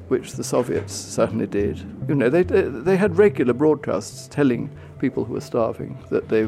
[0.08, 5.34] which the Soviets certainly did, you know, they, they, had regular broadcasts telling people who
[5.34, 6.42] were starving that they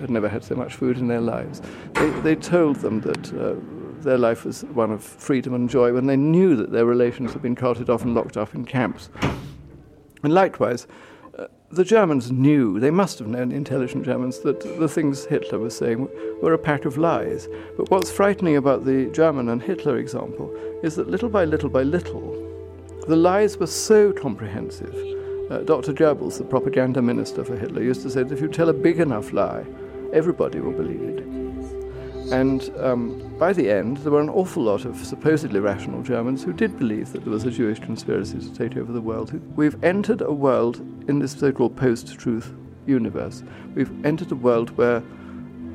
[0.00, 1.60] had never had so much food in their lives.
[1.94, 3.54] They, they told them that uh,
[4.02, 7.42] their life was one of freedom and joy when they knew that their relations had
[7.42, 9.10] been carted off and locked up in camps.
[10.22, 10.86] And likewise,
[11.38, 15.76] uh, the Germans knew, they must have known, intelligent Germans, that the things Hitler was
[15.76, 16.08] saying
[16.42, 17.48] were a pack of lies.
[17.76, 21.82] But what's frightening about the German and Hitler example is that little by little by
[21.82, 22.51] little,
[23.06, 24.94] the lies were so comprehensive.
[25.50, 25.92] Uh, Dr.
[25.92, 29.00] Goebbels, the propaganda minister for Hitler, used to say that if you tell a big
[29.00, 29.64] enough lie,
[30.12, 31.24] everybody will believe it.
[32.32, 36.52] And um, by the end, there were an awful lot of supposedly rational Germans who
[36.52, 39.32] did believe that there was a Jewish conspiracy to take over the world.
[39.56, 42.54] We've entered a world in this so called post truth
[42.86, 43.42] universe.
[43.74, 45.02] We've entered a world where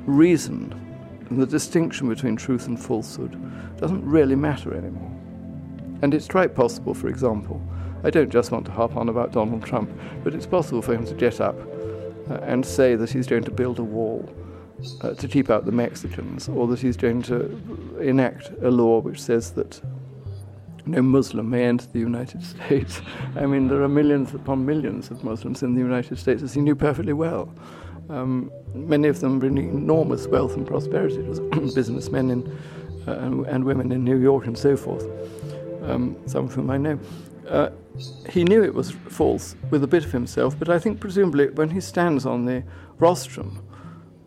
[0.06, 0.74] reason
[1.30, 3.36] and the distinction between truth and falsehood
[3.78, 5.17] doesn't really matter anymore.
[6.02, 7.62] And it's quite possible, for example,
[8.04, 9.90] I don't just want to harp on about Donald Trump,
[10.24, 11.56] but it's possible for him to get up
[12.30, 14.30] uh, and say that he's going to build a wall
[15.02, 19.20] uh, to keep out the Mexicans, or that he's going to enact a law which
[19.20, 19.82] says that
[20.86, 23.02] no Muslim may enter the United States.
[23.36, 26.62] I mean, there are millions upon millions of Muslims in the United States, as he
[26.62, 27.54] knew perfectly well.
[28.10, 31.42] Um, many of them bringing enormous wealth and prosperity to
[31.76, 32.60] businessmen in,
[33.06, 35.06] uh, and, and, women in New York and so forth,
[35.88, 37.00] um, some of whom I know.
[37.48, 37.70] Uh,
[38.30, 41.70] he knew it was false with a bit of himself, but I think presumably when
[41.70, 42.64] he stands on the
[43.00, 43.64] rostrum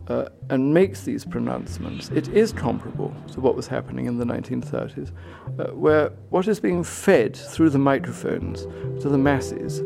[0.07, 5.11] uh, and makes these pronouncements, it is comparable to what was happening in the 1930s,
[5.59, 8.63] uh, where what is being fed through the microphones
[9.01, 9.79] to the masses,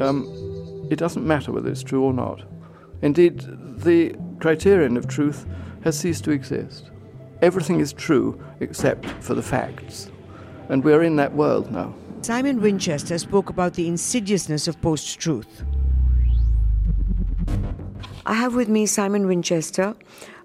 [0.00, 2.42] um, it doesn't matter whether it's true or not.
[3.02, 3.44] Indeed,
[3.78, 5.46] the criterion of truth
[5.82, 6.90] has ceased to exist.
[7.40, 10.10] Everything is true except for the facts.
[10.68, 11.94] And we're in that world now.
[12.22, 15.64] Simon Winchester spoke about the insidiousness of post truth.
[18.26, 19.94] I have with me Simon Winchester,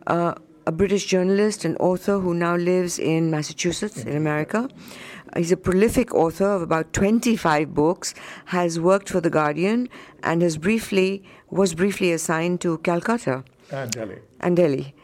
[0.07, 4.69] uh, a British journalist and author who now lives in Massachusetts, in America.
[5.35, 8.13] He's a prolific author of about 25 books,
[8.45, 9.89] has worked for The Guardian,
[10.21, 14.19] and has briefly was briefly assigned to Calcutta and Delhi.
[14.39, 14.95] And Delhi.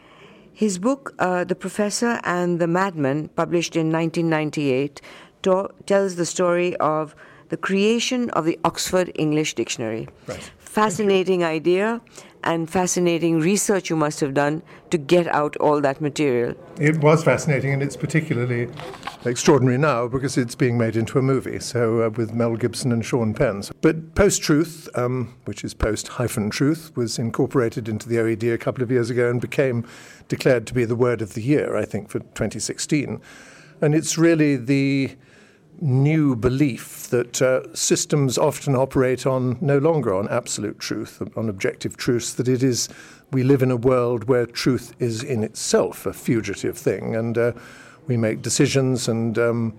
[0.60, 5.00] His book, uh, The Professor and the Madman, published in 1998,
[5.44, 7.14] to- tells the story of
[7.48, 10.06] the creation of the Oxford English Dictionary.
[10.26, 10.50] Right.
[10.70, 12.00] Fascinating idea
[12.44, 16.54] and fascinating research you must have done to get out all that material.
[16.78, 18.68] It was fascinating, and it's particularly
[19.24, 21.58] extraordinary now because it's being made into a movie.
[21.58, 23.64] So uh, with Mel Gibson and Sean Penn.
[23.80, 28.56] But Post Truth, um, which is Post hyphen Truth, was incorporated into the OED a
[28.56, 29.84] couple of years ago and became
[30.28, 33.20] declared to be the word of the year, I think, for 2016.
[33.80, 35.16] And it's really the
[35.80, 41.96] new belief that uh, systems often operate on no longer on absolute truth, on objective
[41.96, 42.88] truths, that it is,
[43.32, 47.52] we live in a world where truth is in itself a fugitive thing, and uh,
[48.06, 49.76] we make decisions and um,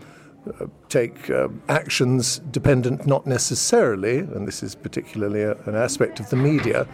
[0.60, 6.30] uh, take uh, actions dependent not necessarily, and this is particularly a, an aspect of
[6.30, 6.88] the media.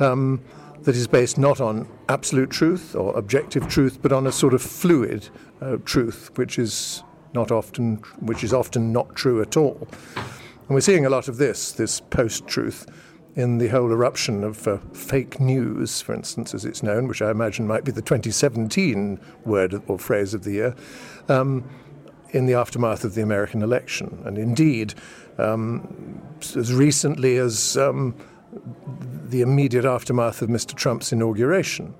[0.00, 0.42] Um,
[0.82, 4.62] that is based not on absolute truth or objective truth, but on a sort of
[4.62, 5.28] fluid
[5.60, 7.02] uh, truth, which is
[7.34, 9.88] not often, which is often not true at all.
[10.16, 12.86] And we're seeing a lot of this, this post truth,
[13.38, 17.30] in the whole eruption of uh, fake news, for instance, as it's known, which I
[17.30, 20.74] imagine might be the 2017 word or phrase of the year,
[21.28, 21.62] um,
[22.30, 24.20] in the aftermath of the American election.
[24.24, 24.94] And indeed,
[25.38, 26.20] um,
[26.56, 28.16] as recently as um,
[29.28, 30.74] the immediate aftermath of Mr.
[30.74, 31.94] Trump's inauguration,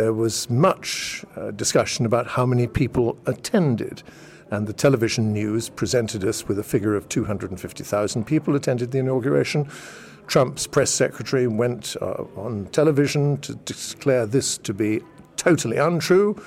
[0.00, 4.02] there was much uh, discussion about how many people attended.
[4.50, 9.68] And the television news presented us with a figure of 250,000 people attended the inauguration.
[10.26, 15.02] Trump's press secretary went uh, on television to declare this to be
[15.36, 16.42] totally untrue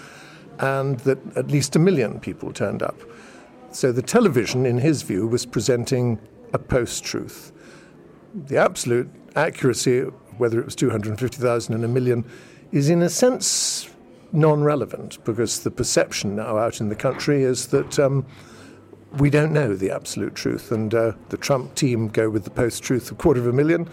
[0.58, 3.00] and that at least a million people turned up.
[3.70, 6.20] So the television, in his view, was presenting
[6.54, 7.52] a post truth.
[8.34, 10.00] The absolute accuracy,
[10.40, 12.26] whether it was 250,000 and a million,
[12.74, 13.88] is in a sense
[14.34, 18.26] non relevant because the perception now out in the country is that um,
[19.20, 20.72] we don't know the absolute truth.
[20.72, 23.54] And uh, the Trump team go with the post truth of a quarter of a
[23.54, 23.88] million.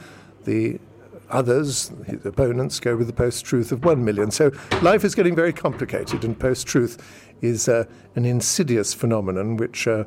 [0.44, 0.80] The
[1.28, 4.30] others, his opponents, go with the post truth of one million.
[4.30, 6.96] So life is getting very complicated, and post truth
[7.42, 7.84] is uh,
[8.16, 10.04] an insidious phenomenon which uh,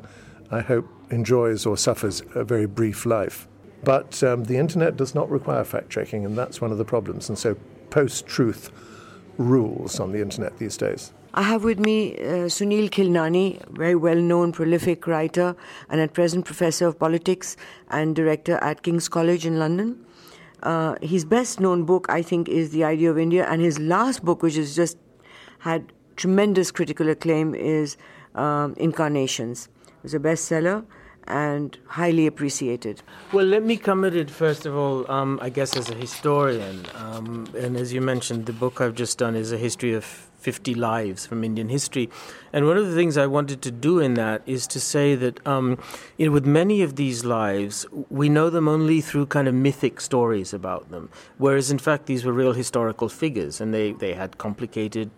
[0.50, 3.46] I hope enjoys or suffers a very brief life.
[3.84, 7.28] But um, the internet does not require fact checking, and that's one of the problems.
[7.28, 7.56] And so
[7.94, 8.70] post truth
[9.38, 11.12] rules on the internet these days.
[11.32, 15.56] I have with me uh, Sunil Khilnani, very well known, prolific writer,
[15.88, 17.56] and at present professor of politics
[17.90, 20.04] and director at King's College in London.
[20.62, 24.24] Uh, his best known book, I think, is The Idea of India, and his last
[24.24, 24.96] book, which has just
[25.58, 27.96] had tremendous critical acclaim, is
[28.34, 29.68] um, Incarnations.
[29.86, 30.84] It was a bestseller
[31.26, 33.02] and highly appreciated.
[33.32, 36.84] Well, let me come at it first of all, um, I guess, as a historian.
[36.94, 40.74] Um, and as you mentioned, the book I've just done is a history of 50
[40.74, 42.10] lives from Indian history.
[42.52, 45.44] And one of the things I wanted to do in that is to say that
[45.46, 45.78] um,
[46.18, 50.90] with many of these lives, we know them only through kind of mythic stories about
[50.90, 51.08] them,
[51.38, 55.10] whereas in fact these were real historical figures and they, they had complicated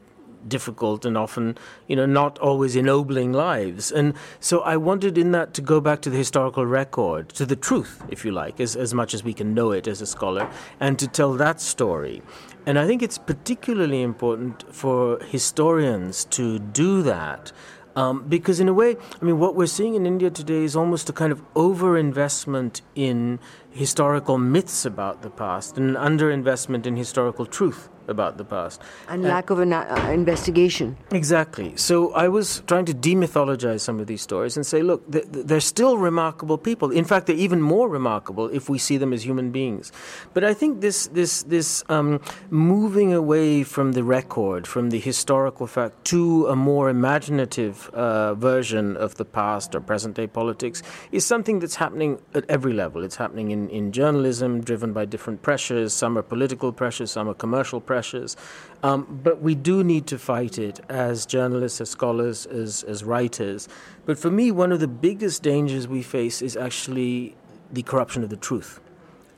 [0.49, 1.57] difficult and often,
[1.88, 3.90] you know, not always ennobling lives.
[3.90, 7.57] And so I wanted in that to go back to the historical record, to the
[7.57, 10.51] truth, if you like, as, as much as we can know it as a scholar,
[10.80, 12.22] and to tell that story.
[12.64, 17.53] And I think it's particularly important for historians to do that.
[17.94, 21.09] Um, because in a way, I mean, what we're seeing in India today is almost
[21.09, 23.40] a kind of overinvestment in
[23.70, 28.80] historical myths about the past and an underinvestment in historical truth about the past.
[29.09, 30.96] And uh, lack of an uh, investigation.
[31.11, 31.76] Exactly.
[31.76, 35.98] So I was trying to demythologize some of these stories and say, look, they're still
[35.98, 36.90] remarkable people.
[36.90, 39.92] In fact, they're even more remarkable if we see them as human beings.
[40.34, 45.66] But I think this, this, this um, moving away from the record, from the historical
[45.66, 50.82] fact, to a more imaginative uh, version of the past or present day politics
[51.12, 53.02] is something that's happening at every level.
[53.02, 55.92] It's happening in, in journalism, driven by different pressures.
[55.92, 58.36] Some are political pressures, some are commercial pressures pressures.
[58.82, 63.61] Um, but we do need to fight it as journalists, as scholars, as, as writers.
[64.05, 67.34] But for me, one of the biggest dangers we face is actually
[67.72, 68.72] the corruption of the truth.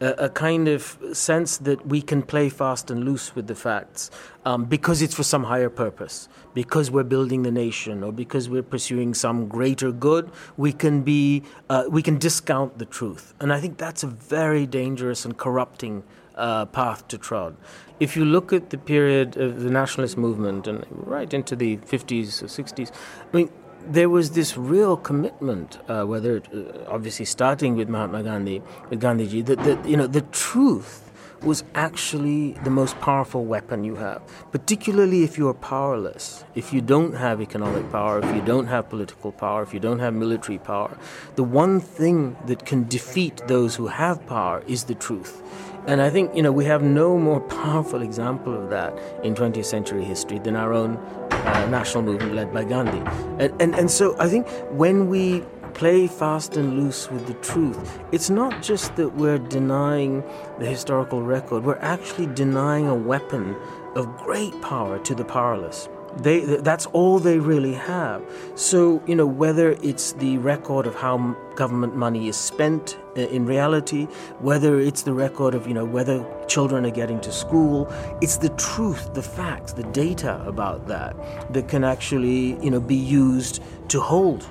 [0.00, 0.80] A, kind of
[1.12, 4.10] sense that we can play fast and loose with the facts
[4.44, 8.70] um, because it's for some higher purpose, because we're building the nation, or because we're
[8.76, 10.24] pursuing some greater good.
[10.56, 14.66] We can be, uh, we can discount the truth, and I think that's a very
[14.66, 16.04] dangerous and corrupting
[16.38, 17.56] uh, path to trod.
[18.00, 22.42] If you look at the period of the nationalist movement and right into the 50s
[22.42, 22.92] or 60s,
[23.32, 23.50] I mean,
[23.86, 29.00] there was this real commitment, uh, whether it, uh, obviously starting with Mahatma Gandhi, with
[29.00, 31.08] Gandhiji, that, that you know the truth
[31.42, 34.20] was actually the most powerful weapon you have,
[34.50, 38.88] particularly if you are powerless, if you don't have economic power, if you don't have
[38.88, 40.98] political power, if you don't have military power.
[41.36, 45.42] The one thing that can defeat those who have power is the truth.
[45.88, 48.92] And I think, you know, we have no more powerful example of that
[49.24, 52.98] in 20th century history than our own uh, national movement led by Gandhi.
[53.42, 55.40] And, and, and so I think when we
[55.72, 60.22] play fast and loose with the truth, it's not just that we're denying
[60.58, 63.56] the historical record, we're actually denying a weapon
[63.96, 65.88] of great power to the powerless.
[66.16, 68.22] They, that's all they really have.
[68.54, 73.46] So, you know, whether it's the record of how government money is spent uh, in
[73.46, 74.06] reality,
[74.40, 78.48] whether it's the record of, you know, whether children are getting to school, it's the
[78.50, 81.16] truth, the facts, the data about that
[81.52, 84.48] that can actually, you know, be used to hold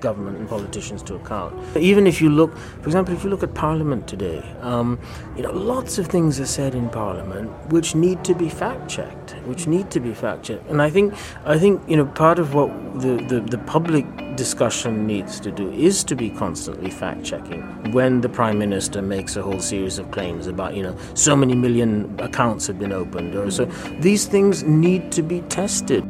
[0.00, 1.54] government and politicians to account.
[1.76, 4.98] Even if you look, for example, if you look at Parliament today, um,
[5.36, 9.32] you know, lots of things are said in Parliament which need to be fact checked,
[9.46, 10.68] which need to be fact checked.
[10.68, 12.68] And I think, I think, you know, part of what
[13.00, 17.92] the, the, the public discussion needs to do is to be constantly fact checking.
[17.92, 21.54] When the Prime Minister makes a whole series of claims about, you know, so many
[21.54, 23.64] million accounts have been opened, or so,
[24.00, 26.04] these things need to be tested.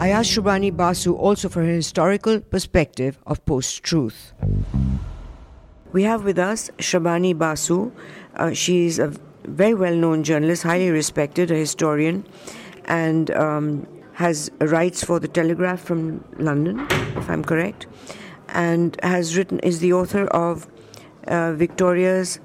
[0.00, 4.32] I asked Shrabani Basu also for her historical perspective of post truth.
[5.92, 7.90] We have with us Shrabani Basu.
[8.36, 9.12] Uh, she's a
[9.44, 12.24] very well known journalist, highly respected, a historian,
[12.84, 16.86] and um, has writes for the Telegraph from London,
[17.16, 17.88] if I'm correct,
[18.50, 20.68] and has written, is the author of
[21.26, 22.38] uh, Victoria's,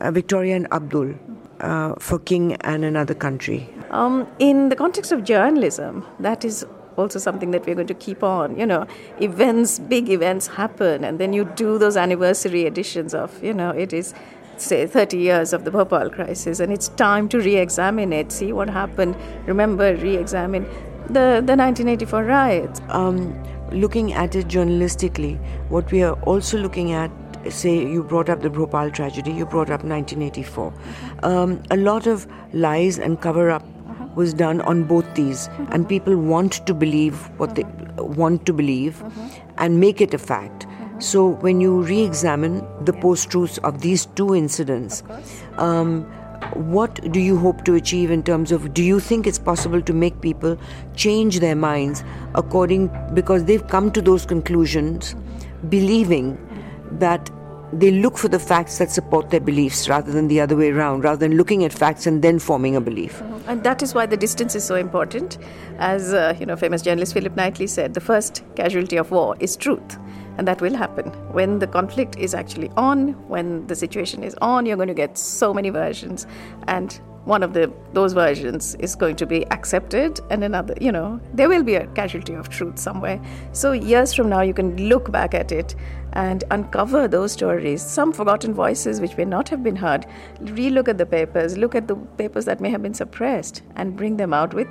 [0.00, 1.14] uh, Victoria and Abdul.
[1.62, 3.72] Uh, for King and Another Country?
[3.92, 8.24] Um, in the context of journalism, that is also something that we're going to keep
[8.24, 8.58] on.
[8.58, 8.84] You know,
[9.20, 13.92] events, big events happen, and then you do those anniversary editions of, you know, it
[13.92, 14.12] is
[14.56, 18.68] say 30 years of the Bhopal crisis, and it's time to re-examine it, see what
[18.68, 20.64] happened, remember, re-examine
[21.06, 22.80] the, the 1984 riots.
[22.88, 23.40] Um,
[23.70, 25.38] looking at it journalistically,
[25.68, 27.10] what we are also looking at
[27.50, 30.72] say you brought up the Bhopal tragedy, you brought up 1984.
[31.22, 34.06] Um, a lot of lies and cover up uh-huh.
[34.14, 35.66] was done on both these, uh-huh.
[35.72, 38.04] and people want to believe what they uh-huh.
[38.04, 39.02] want to believe
[39.58, 40.66] and make it a fact.
[40.98, 45.02] So when you re examine the post truths of these two incidents,
[45.58, 46.04] um,
[46.54, 49.92] what do you hope to achieve in terms of do you think it's possible to
[49.92, 50.58] make people
[50.94, 55.68] change their minds according because they've come to those conclusions mm-hmm.
[55.68, 56.36] believing
[56.98, 57.30] that
[57.72, 61.04] they look for the facts that support their beliefs rather than the other way around,
[61.04, 63.18] rather than looking at facts and then forming a belief.
[63.18, 63.48] Mm-hmm.
[63.48, 65.38] And that is why the distance is so important.
[65.78, 69.56] As uh, you know, famous journalist Philip Knightley said, the first casualty of war is
[69.56, 69.98] truth.
[70.38, 71.10] And that will happen.
[71.32, 75.18] When the conflict is actually on, when the situation is on, you're going to get
[75.18, 76.26] so many versions.
[76.68, 81.20] And one of the those versions is going to be accepted and another you know
[81.34, 83.20] there will be a casualty of truth somewhere
[83.52, 85.76] so years from now you can look back at it
[86.12, 87.82] and uncover those stories.
[87.82, 90.06] Some forgotten voices which may not have been heard.
[90.40, 91.56] Relook at the papers.
[91.56, 94.68] Look at the papers that may have been suppressed and bring them out with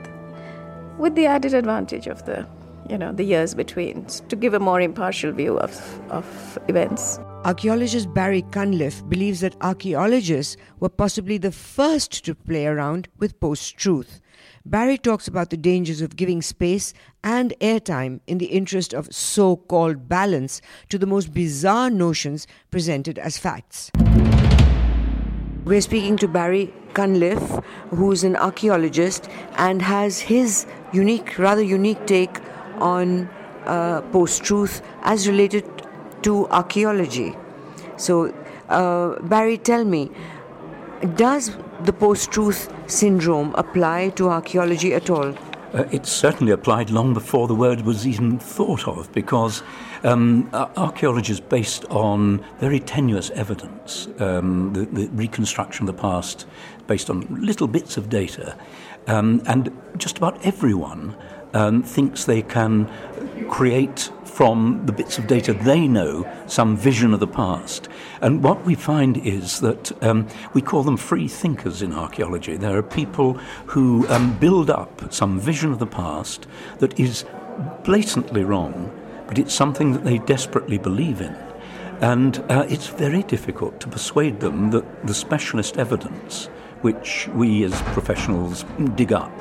[0.98, 2.46] with the added advantage of the
[2.90, 8.14] you know the years between to give a more impartial view of of events Archaeologist
[8.14, 14.22] Barry Cunliffe believes that archaeologists were possibly the first to play around with post truth.
[14.64, 19.56] Barry talks about the dangers of giving space and airtime in the interest of so
[19.56, 23.90] called balance to the most bizarre notions presented as facts.
[25.66, 27.60] We're speaking to Barry Cunliffe,
[27.90, 32.40] who's an archaeologist and has his unique, rather unique take
[32.82, 33.30] on
[33.66, 35.66] uh, post truth as related
[36.24, 37.36] to archaeology.
[37.98, 38.34] So,
[38.70, 40.12] uh, Barry, tell me,
[41.16, 41.52] does
[41.84, 45.34] the post truth syndrome apply to archaeology at all?
[45.74, 49.64] Uh, it certainly applied long before the word was even thought of because
[50.04, 56.46] um, archaeology is based on very tenuous evidence, um, the, the, reconstruction of the past
[56.88, 58.58] based on little bits of data.
[59.08, 61.16] Um, and just about everyone
[61.54, 62.90] um, thinks they can
[63.50, 67.90] create from the bits of data they know some vision of the past.
[68.22, 72.56] And what we find is that um, we call them free thinkers in archaeology.
[72.56, 73.34] There are people
[73.68, 76.48] who um, build up some vision of the past
[76.80, 77.26] that is
[77.84, 78.92] blatantly wrong,
[79.28, 81.36] but it's something that they desperately believe in.
[82.00, 86.50] And uh, it's very difficult to persuade them that the specialist evidence
[86.82, 89.32] which we as professionals dig up,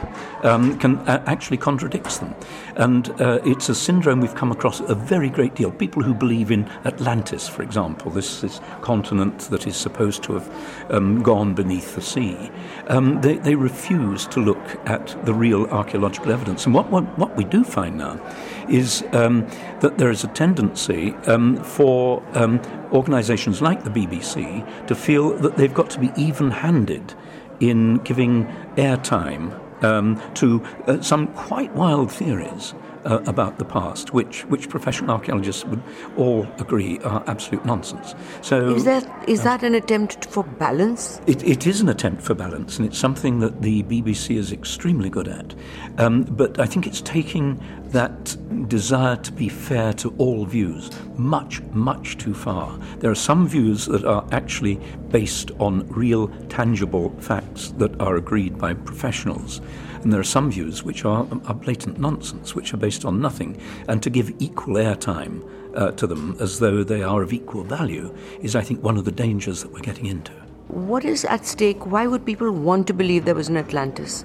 [0.42, 2.34] um, can uh, actually contradicts them.
[2.76, 5.70] And uh, it's a syndrome we've come across a very great deal.
[5.70, 10.90] People who believe in Atlantis, for example, this, this continent that is supposed to have
[10.90, 12.50] um, gone beneath the sea,
[12.88, 16.64] um, they, they refuse to look at the real archaeological evidence.
[16.64, 18.20] And what, what, what we do find now
[18.68, 19.46] is um,
[19.80, 22.60] that there is a tendency um, for um,
[22.92, 27.14] organisations like the BBC to feel that they've got to be even handed
[27.60, 32.74] in giving airtime um, to uh, some quite wild theories
[33.04, 35.82] uh, about the past, which, which professional archaeologists would
[36.16, 38.14] all agree are absolute nonsense.
[38.42, 41.20] So, is that is uh, that an attempt for balance?
[41.26, 45.10] It, it is an attempt for balance, and it's something that the BBC is extremely
[45.10, 45.54] good at.
[45.98, 48.36] Um, but I think it's taking that
[48.68, 52.78] desire to be fair to all views much, much too far.
[52.98, 54.76] There are some views that are actually
[55.10, 59.60] based on real, tangible facts that are agreed by professionals.
[60.02, 63.60] And there are some views which are, are blatant nonsense, which are based on nothing.
[63.88, 68.14] And to give equal airtime uh, to them as though they are of equal value
[68.40, 70.32] is, I think, one of the dangers that we're getting into.
[70.68, 71.86] What is at stake?
[71.86, 74.24] Why would people want to believe there was an Atlantis?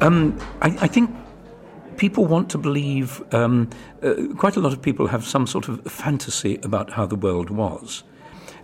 [0.00, 1.10] Um, I, I think
[1.96, 3.68] people want to believe, um,
[4.02, 7.50] uh, quite a lot of people have some sort of fantasy about how the world
[7.50, 8.04] was.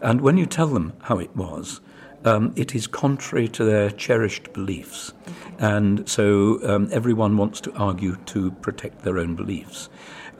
[0.00, 1.80] And when you tell them how it was,
[2.26, 5.14] um, it is contrary to their cherished beliefs.
[5.58, 9.88] And so um, everyone wants to argue to protect their own beliefs.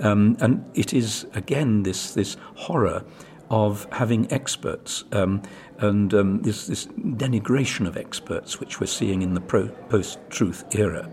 [0.01, 3.05] Um, and it is, again, this, this horror
[3.49, 5.41] of having experts um,
[5.79, 11.09] and um, this, this denigration of experts, which we're seeing in the post truth era,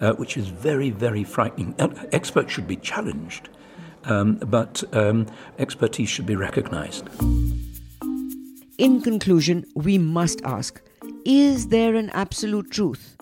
[0.00, 1.74] uh, which is very, very frightening.
[2.12, 3.48] experts should be challenged,
[4.04, 4.84] um, but
[5.58, 7.08] expertise should be recognized.
[8.78, 10.80] In conclusion, we must ask
[11.24, 13.16] Is there an absolute truth?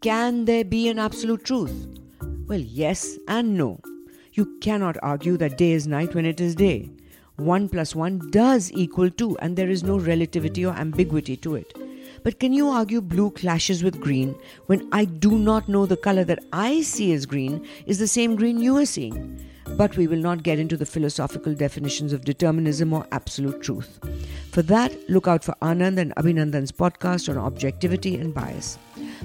[0.00, 1.86] Can there be an absolute truth?
[2.48, 3.80] Well, yes and no.
[4.32, 6.90] You cannot argue that day is night when it is day.
[7.36, 11.72] 1 plus 1 does equal 2, and there is no relativity or ambiguity to it.
[12.24, 14.34] But can you argue blue clashes with green
[14.66, 18.34] when I do not know the color that I see as green is the same
[18.34, 19.45] green you are seeing?
[19.70, 23.98] But we will not get into the philosophical definitions of determinism or absolute truth.
[24.52, 28.78] For that, look out for Anand and Abhinandan's podcast on objectivity and bias.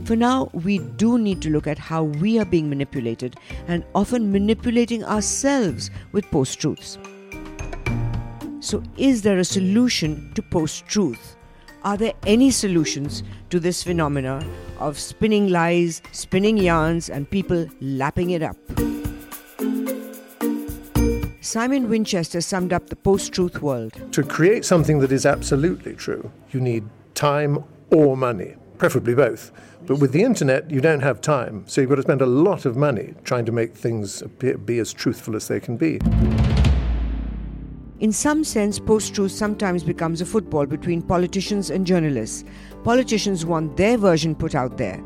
[0.05, 3.35] For now, we do need to look at how we are being manipulated
[3.67, 6.97] and often manipulating ourselves with post truths.
[8.59, 11.35] So, is there a solution to post truth?
[11.83, 14.45] Are there any solutions to this phenomena
[14.79, 18.57] of spinning lies, spinning yarns, and people lapping it up?
[21.51, 23.91] Simon Winchester summed up the post truth world.
[24.13, 29.51] To create something that is absolutely true, you need time or money, preferably both.
[29.85, 32.63] But with the internet, you don't have time, so you've got to spend a lot
[32.63, 35.99] of money trying to make things appear, be as truthful as they can be.
[37.99, 42.45] In some sense, post truth sometimes becomes a football between politicians and journalists.
[42.85, 44.99] Politicians want their version put out there.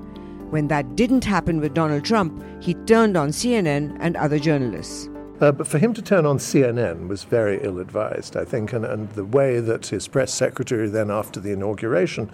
[0.51, 5.09] When that didn't happen with Donald Trump, he turned on CNN and other journalists.
[5.41, 8.85] Uh, but for him to turn on CNN was very ill advised, I think, and,
[8.85, 12.31] and the way that his press secretary then, after the inauguration,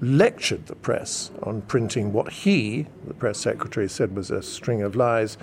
[0.00, 4.94] lectured the press on printing what he, the press secretary, said was a string of
[4.94, 5.36] lies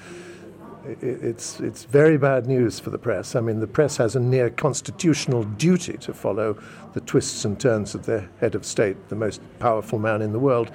[1.01, 3.35] it's, it's very bad news for the press.
[3.35, 6.57] I mean, the press has a near constitutional duty to follow
[6.93, 10.39] the twists and turns of the head of state, the most powerful man in the
[10.39, 10.71] world,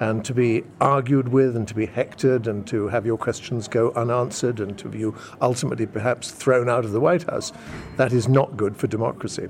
[0.00, 3.92] and to be argued with and to be hectored and to have your questions go
[3.92, 7.52] unanswered and to be ultimately perhaps thrown out of the White House.
[7.96, 9.48] That is not good for democracy.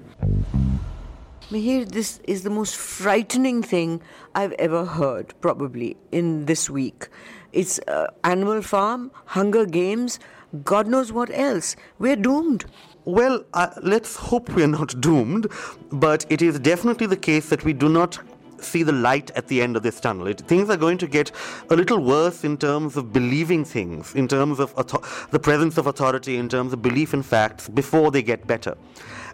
[1.51, 4.01] Mihir, this is the most frightening thing
[4.35, 7.09] I've ever heard, probably, in this week.
[7.53, 10.19] It's uh, Animal Farm, Hunger Games,
[10.63, 11.75] God knows what else.
[11.99, 12.67] We're doomed.
[13.05, 15.49] Well, uh, let's hope we're not doomed,
[15.91, 18.19] but it is definitely the case that we do not
[18.65, 20.27] see the light at the end of this tunnel.
[20.27, 21.31] It, things are going to get
[21.71, 24.75] a little worse in terms of believing things, in terms of
[25.31, 28.77] the presence of authority, in terms of belief in facts, before they get better.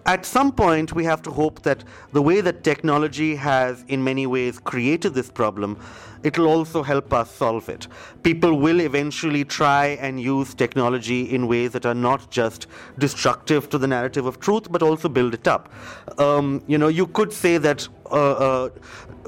[0.07, 4.27] At some point, we have to hope that the way that technology has, in many
[4.27, 5.79] ways, created this problem
[6.23, 7.87] it'll also help us solve it.
[8.23, 12.67] People will eventually try and use technology in ways that are not just
[12.99, 15.73] destructive to the narrative of truth, but also build it up.
[16.19, 18.69] Um, you know, you could say that uh, uh,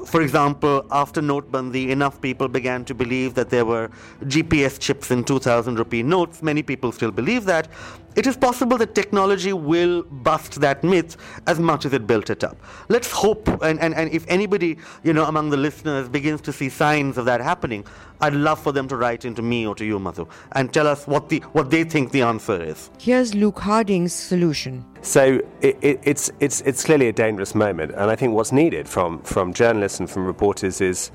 [0.07, 3.90] for example, after Notebandi, enough people began to believe that there were
[4.24, 6.42] GPS chips in 2000 rupee notes.
[6.42, 7.68] Many people still believe that.
[8.14, 12.44] It is possible that technology will bust that myth as much as it built it
[12.44, 12.59] up.
[12.90, 16.68] Let's hope, and, and, and if anybody, you know, among the listeners begins to see
[16.68, 17.86] signs of that happening,
[18.20, 21.07] I'd love for them to write into me or to you, Madhu, and tell us
[21.07, 22.90] what, the, what they think the answer is.
[22.98, 24.84] Here's Luke Harding's solution.
[25.00, 28.88] So it, it, it's, it's, it's clearly a dangerous moment, and I think what's needed
[28.88, 31.11] from, from journalists and from reporters is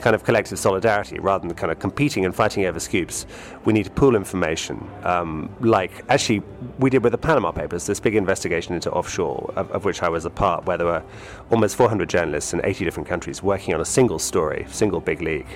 [0.00, 3.26] kind of collective solidarity rather than kind of competing and fighting over scoops.
[3.64, 6.42] We need to pool information, um, like actually
[6.78, 10.08] we did with the Panama Papers, this big investigation into offshore, of, of, which I
[10.08, 11.02] was a part, where there were
[11.50, 15.46] almost 400 journalists in 80 different countries working on a single story, single big leak.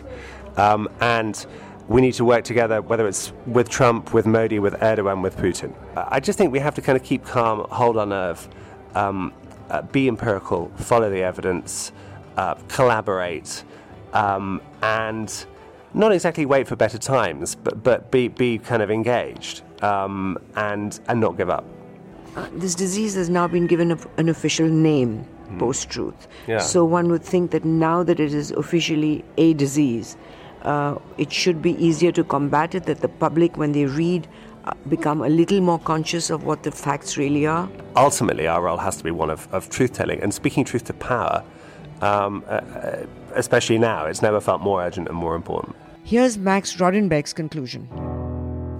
[0.56, 1.46] Um, and
[1.88, 5.74] we need to work together, whether it's with Trump, with Modi, with Erdogan, with Putin.
[5.96, 8.48] I just think we have to kind of keep calm, hold our nerve,
[8.94, 9.32] um,
[9.70, 11.92] uh, be empirical, follow the evidence,
[12.36, 13.64] uh, collaborate,
[14.12, 15.46] um, and
[15.94, 21.00] not exactly wait for better times, but, but be, be kind of engaged um, and,
[21.08, 21.64] and not give up.
[22.34, 25.58] Uh, this disease has now been given a, an official name, mm.
[25.58, 26.28] post truth.
[26.46, 26.58] Yeah.
[26.58, 30.16] So one would think that now that it is officially a disease,
[30.62, 34.26] uh, it should be easier to combat it, that the public, when they read,
[34.64, 37.68] uh, become a little more conscious of what the facts really are?
[37.96, 40.94] Ultimately, our role has to be one of, of truth telling and speaking truth to
[40.94, 41.44] power,
[42.02, 44.06] um, uh, uh, especially now.
[44.06, 45.76] It's never felt more urgent and more important.
[46.04, 47.88] Here's Max Rodenbeck's conclusion.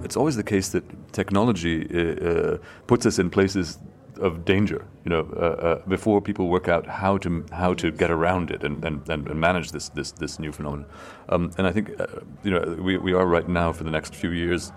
[0.03, 2.57] It's always the case that technology uh, uh,
[2.87, 3.79] puts us in places
[4.19, 8.11] of danger, you know, uh, uh, before people work out how to how to get
[8.11, 10.85] around it and, and, and manage this this this new phenomenon.
[11.29, 12.05] Um, and I think, uh,
[12.43, 14.71] you know, we, we are right now for the next few years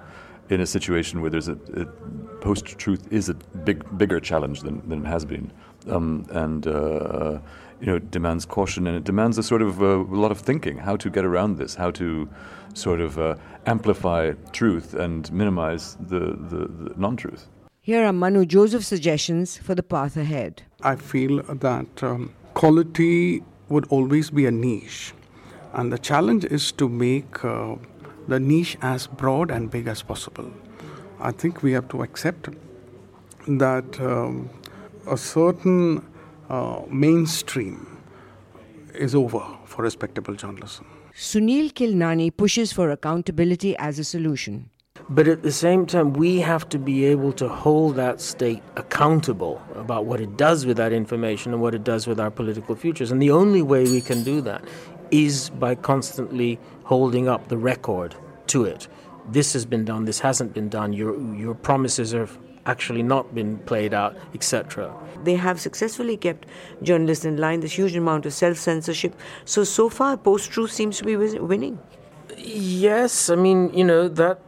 [0.49, 1.85] in a situation where there's a, a
[2.41, 3.35] post-truth is a
[3.65, 5.53] big bigger challenge than, than it has been,
[5.91, 7.39] um, and uh,
[7.81, 10.41] you know, it demands caution and it demands a sort of uh, a lot of
[10.41, 12.29] thinking how to get around this, how to
[12.75, 13.35] sort of uh,
[13.67, 17.49] amplify truth and minimize the, the, the non-truth.
[17.83, 20.63] Here are Manu Joseph's suggestions for the path ahead.
[20.83, 25.13] I feel that um, quality would always be a niche,
[25.73, 27.77] and the challenge is to make uh,
[28.29, 30.51] the niche as broad and big as possible.
[31.21, 32.49] I think we have to accept
[33.47, 34.51] that um,
[35.07, 36.05] a certain
[36.49, 38.03] uh, mainstream
[38.95, 40.87] is over for respectable journalism.
[41.15, 44.71] Sunil Khilnani pushes for accountability as a solution.
[45.09, 49.63] But at the same time, we have to be able to hold that state accountable
[49.75, 53.11] about what it does with that information and what it does with our political futures.
[53.11, 54.65] And the only way we can do that
[55.11, 58.15] is by constantly holding up the record
[58.49, 58.89] to it.
[59.29, 63.59] This has been done, this hasn't been done, your, your promises have actually not been
[63.59, 64.93] played out, etc.
[65.25, 66.47] They have successfully kept
[66.83, 69.15] journalists in line, this huge amount of self censorship.
[69.45, 71.79] So, so far, post truth seems to be winning.
[72.37, 74.41] Yes, I mean, you know, that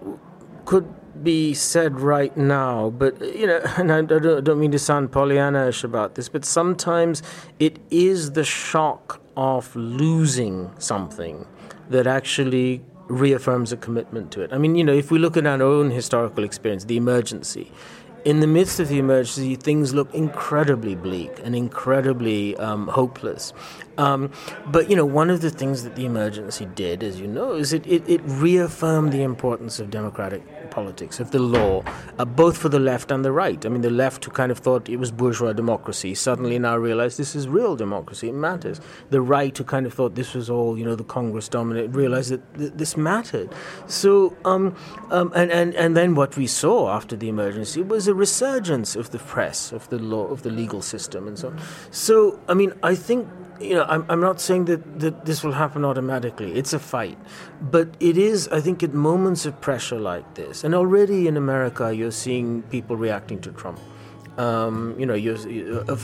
[0.64, 0.86] could
[1.22, 5.84] be said right now, but you know, and I don't, don't mean to sound Pollyanna-ish
[5.84, 7.22] about this, but sometimes
[7.58, 11.46] it is the shock of losing something
[11.90, 14.52] that actually reaffirms a commitment to it.
[14.52, 17.72] I mean, you know, if we look at our own historical experience, the emergency,
[18.28, 23.54] in the midst of the emergency, things look incredibly bleak and incredibly um, hopeless.
[23.98, 24.30] Um,
[24.66, 27.72] but you know, one of the things that the emergency did, as you know, is
[27.72, 31.82] it, it, it reaffirmed the importance of democratic politics, of the law,
[32.18, 33.66] uh, both for the left and the right.
[33.66, 37.16] I mean, the left who kind of thought it was bourgeois democracy suddenly now realize
[37.16, 38.80] this is real democracy, it matters.
[39.10, 42.30] The right who kind of thought this was all, you know, the Congress dominated, realized
[42.30, 43.52] that th- this mattered.
[43.86, 44.76] So, um,
[45.10, 49.10] um, and, and, and then what we saw after the emergency was a resurgence of
[49.10, 51.60] the press, of the law, of the legal system, and so on.
[51.90, 53.28] So, I mean, I think
[53.60, 56.52] you know, I'm, I'm not saying that, that this will happen automatically.
[56.52, 57.18] It's a fight.
[57.60, 61.94] But it is, I think, at moments of pressure like this, and already in America,
[61.94, 63.80] you're seeing people reacting to Trump.
[64.38, 65.36] Um, you know, you're,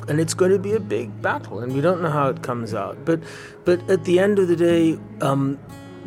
[0.09, 2.75] and it's going to be a big battle, and we don't know how it comes
[2.75, 3.05] out.
[3.05, 3.21] But,
[3.65, 5.57] but at the end of the day, um,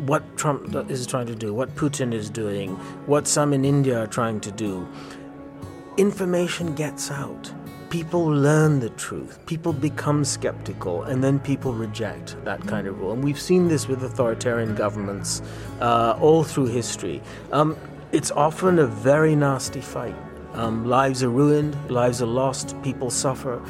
[0.06, 2.76] what Trump is trying to do, what Putin is doing,
[3.06, 4.86] what some in India are trying to do,
[5.96, 7.50] information gets out
[7.90, 13.12] people learn the truth, people become skeptical, and then people reject that kind of rule.
[13.12, 15.42] And we've seen this with authoritarian governments
[15.80, 17.22] uh, all through history.
[17.52, 17.76] Um,
[18.12, 20.16] it's often a very nasty fight.
[20.54, 23.62] Um, lives are ruined, lives are lost, people suffer.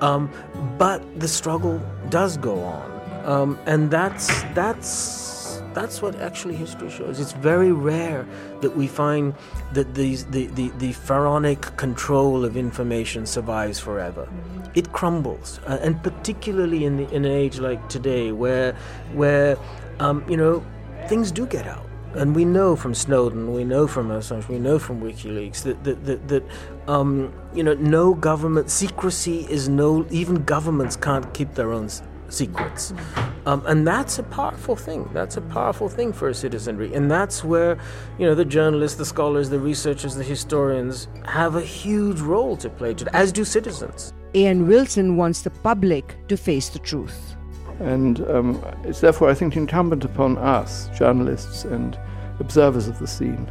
[0.00, 0.30] Um,
[0.78, 2.92] but the struggle does go on.
[3.24, 5.35] Um, and that's, that's
[5.76, 7.20] that's what actually history shows.
[7.20, 8.26] It's very rare
[8.62, 9.34] that we find
[9.74, 14.26] that these, the, the, the pharaonic control of information survives forever.
[14.74, 18.72] It crumbles, uh, and particularly in, the, in an age like today, where,
[19.12, 19.58] where
[20.00, 20.64] um, you know,
[21.08, 21.84] things do get out.
[22.14, 26.06] And we know from Snowden, we know from Assange, we know from WikiLeaks that that
[26.06, 26.44] that, that
[26.88, 31.90] um, you know no government secrecy is no even governments can't keep their own
[32.28, 32.92] secrets.
[33.46, 35.08] Um, and that's a powerful thing.
[35.12, 36.92] That's a powerful thing for a citizenry.
[36.94, 37.78] And that's where,
[38.18, 42.68] you know, the journalists, the scholars, the researchers, the historians have a huge role to
[42.68, 44.12] play, as do citizens.
[44.34, 44.66] A.N.
[44.66, 47.36] Wilson wants the public to face the truth.
[47.78, 51.98] And um, it's therefore, I think, incumbent upon us, journalists and
[52.40, 53.48] observers of the scene,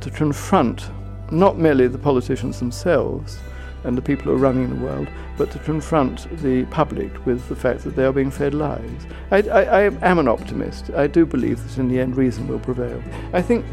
[0.00, 0.90] to confront
[1.30, 3.38] not merely the politicians themselves,
[3.84, 7.56] and the people who are running the world, but to confront the public with the
[7.56, 9.06] fact that they are being fed lies.
[9.30, 10.90] I, I, I am an optimist.
[10.90, 13.02] I do believe that in the end reason will prevail.
[13.32, 13.64] I think,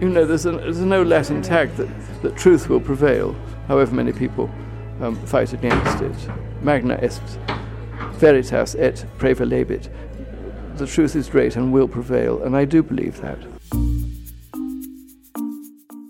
[0.00, 1.88] you know, there's, a, there's no Latin tag that,
[2.22, 3.34] that truth will prevail,
[3.68, 4.50] however many people
[5.00, 6.16] um, fight against it.
[6.62, 7.22] Magna est
[8.14, 9.88] veritas et praevalebit.
[10.76, 13.38] The truth is great and will prevail, and I do believe that.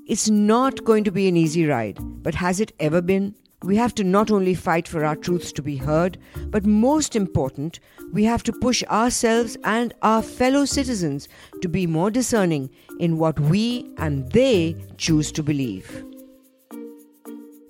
[0.08, 3.34] It's not going to be an easy ride, but has it ever been?
[3.64, 7.80] We have to not only fight for our truths to be heard, but most important,
[8.12, 11.28] we have to push ourselves and our fellow citizens
[11.60, 16.04] to be more discerning in what we and they choose to believe.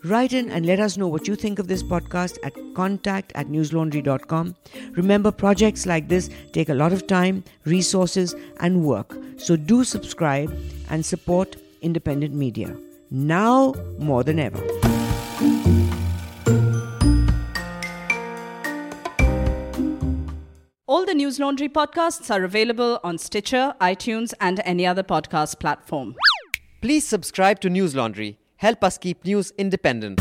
[0.05, 3.47] Write in and let us know what you think of this podcast at contact at
[3.47, 4.55] newslaundry.com.
[4.91, 9.16] Remember, projects like this take a lot of time, resources, and work.
[9.39, 10.55] So do subscribe
[10.91, 11.57] and support
[11.87, 12.76] independent media,
[13.11, 14.62] now more than ever.
[20.89, 26.14] All the Newslaundry podcasts are available on Stitcher, iTunes, and any other podcast platform.
[26.80, 28.37] Please subscribe to Newslaundry.
[28.57, 30.20] Help us keep news independent.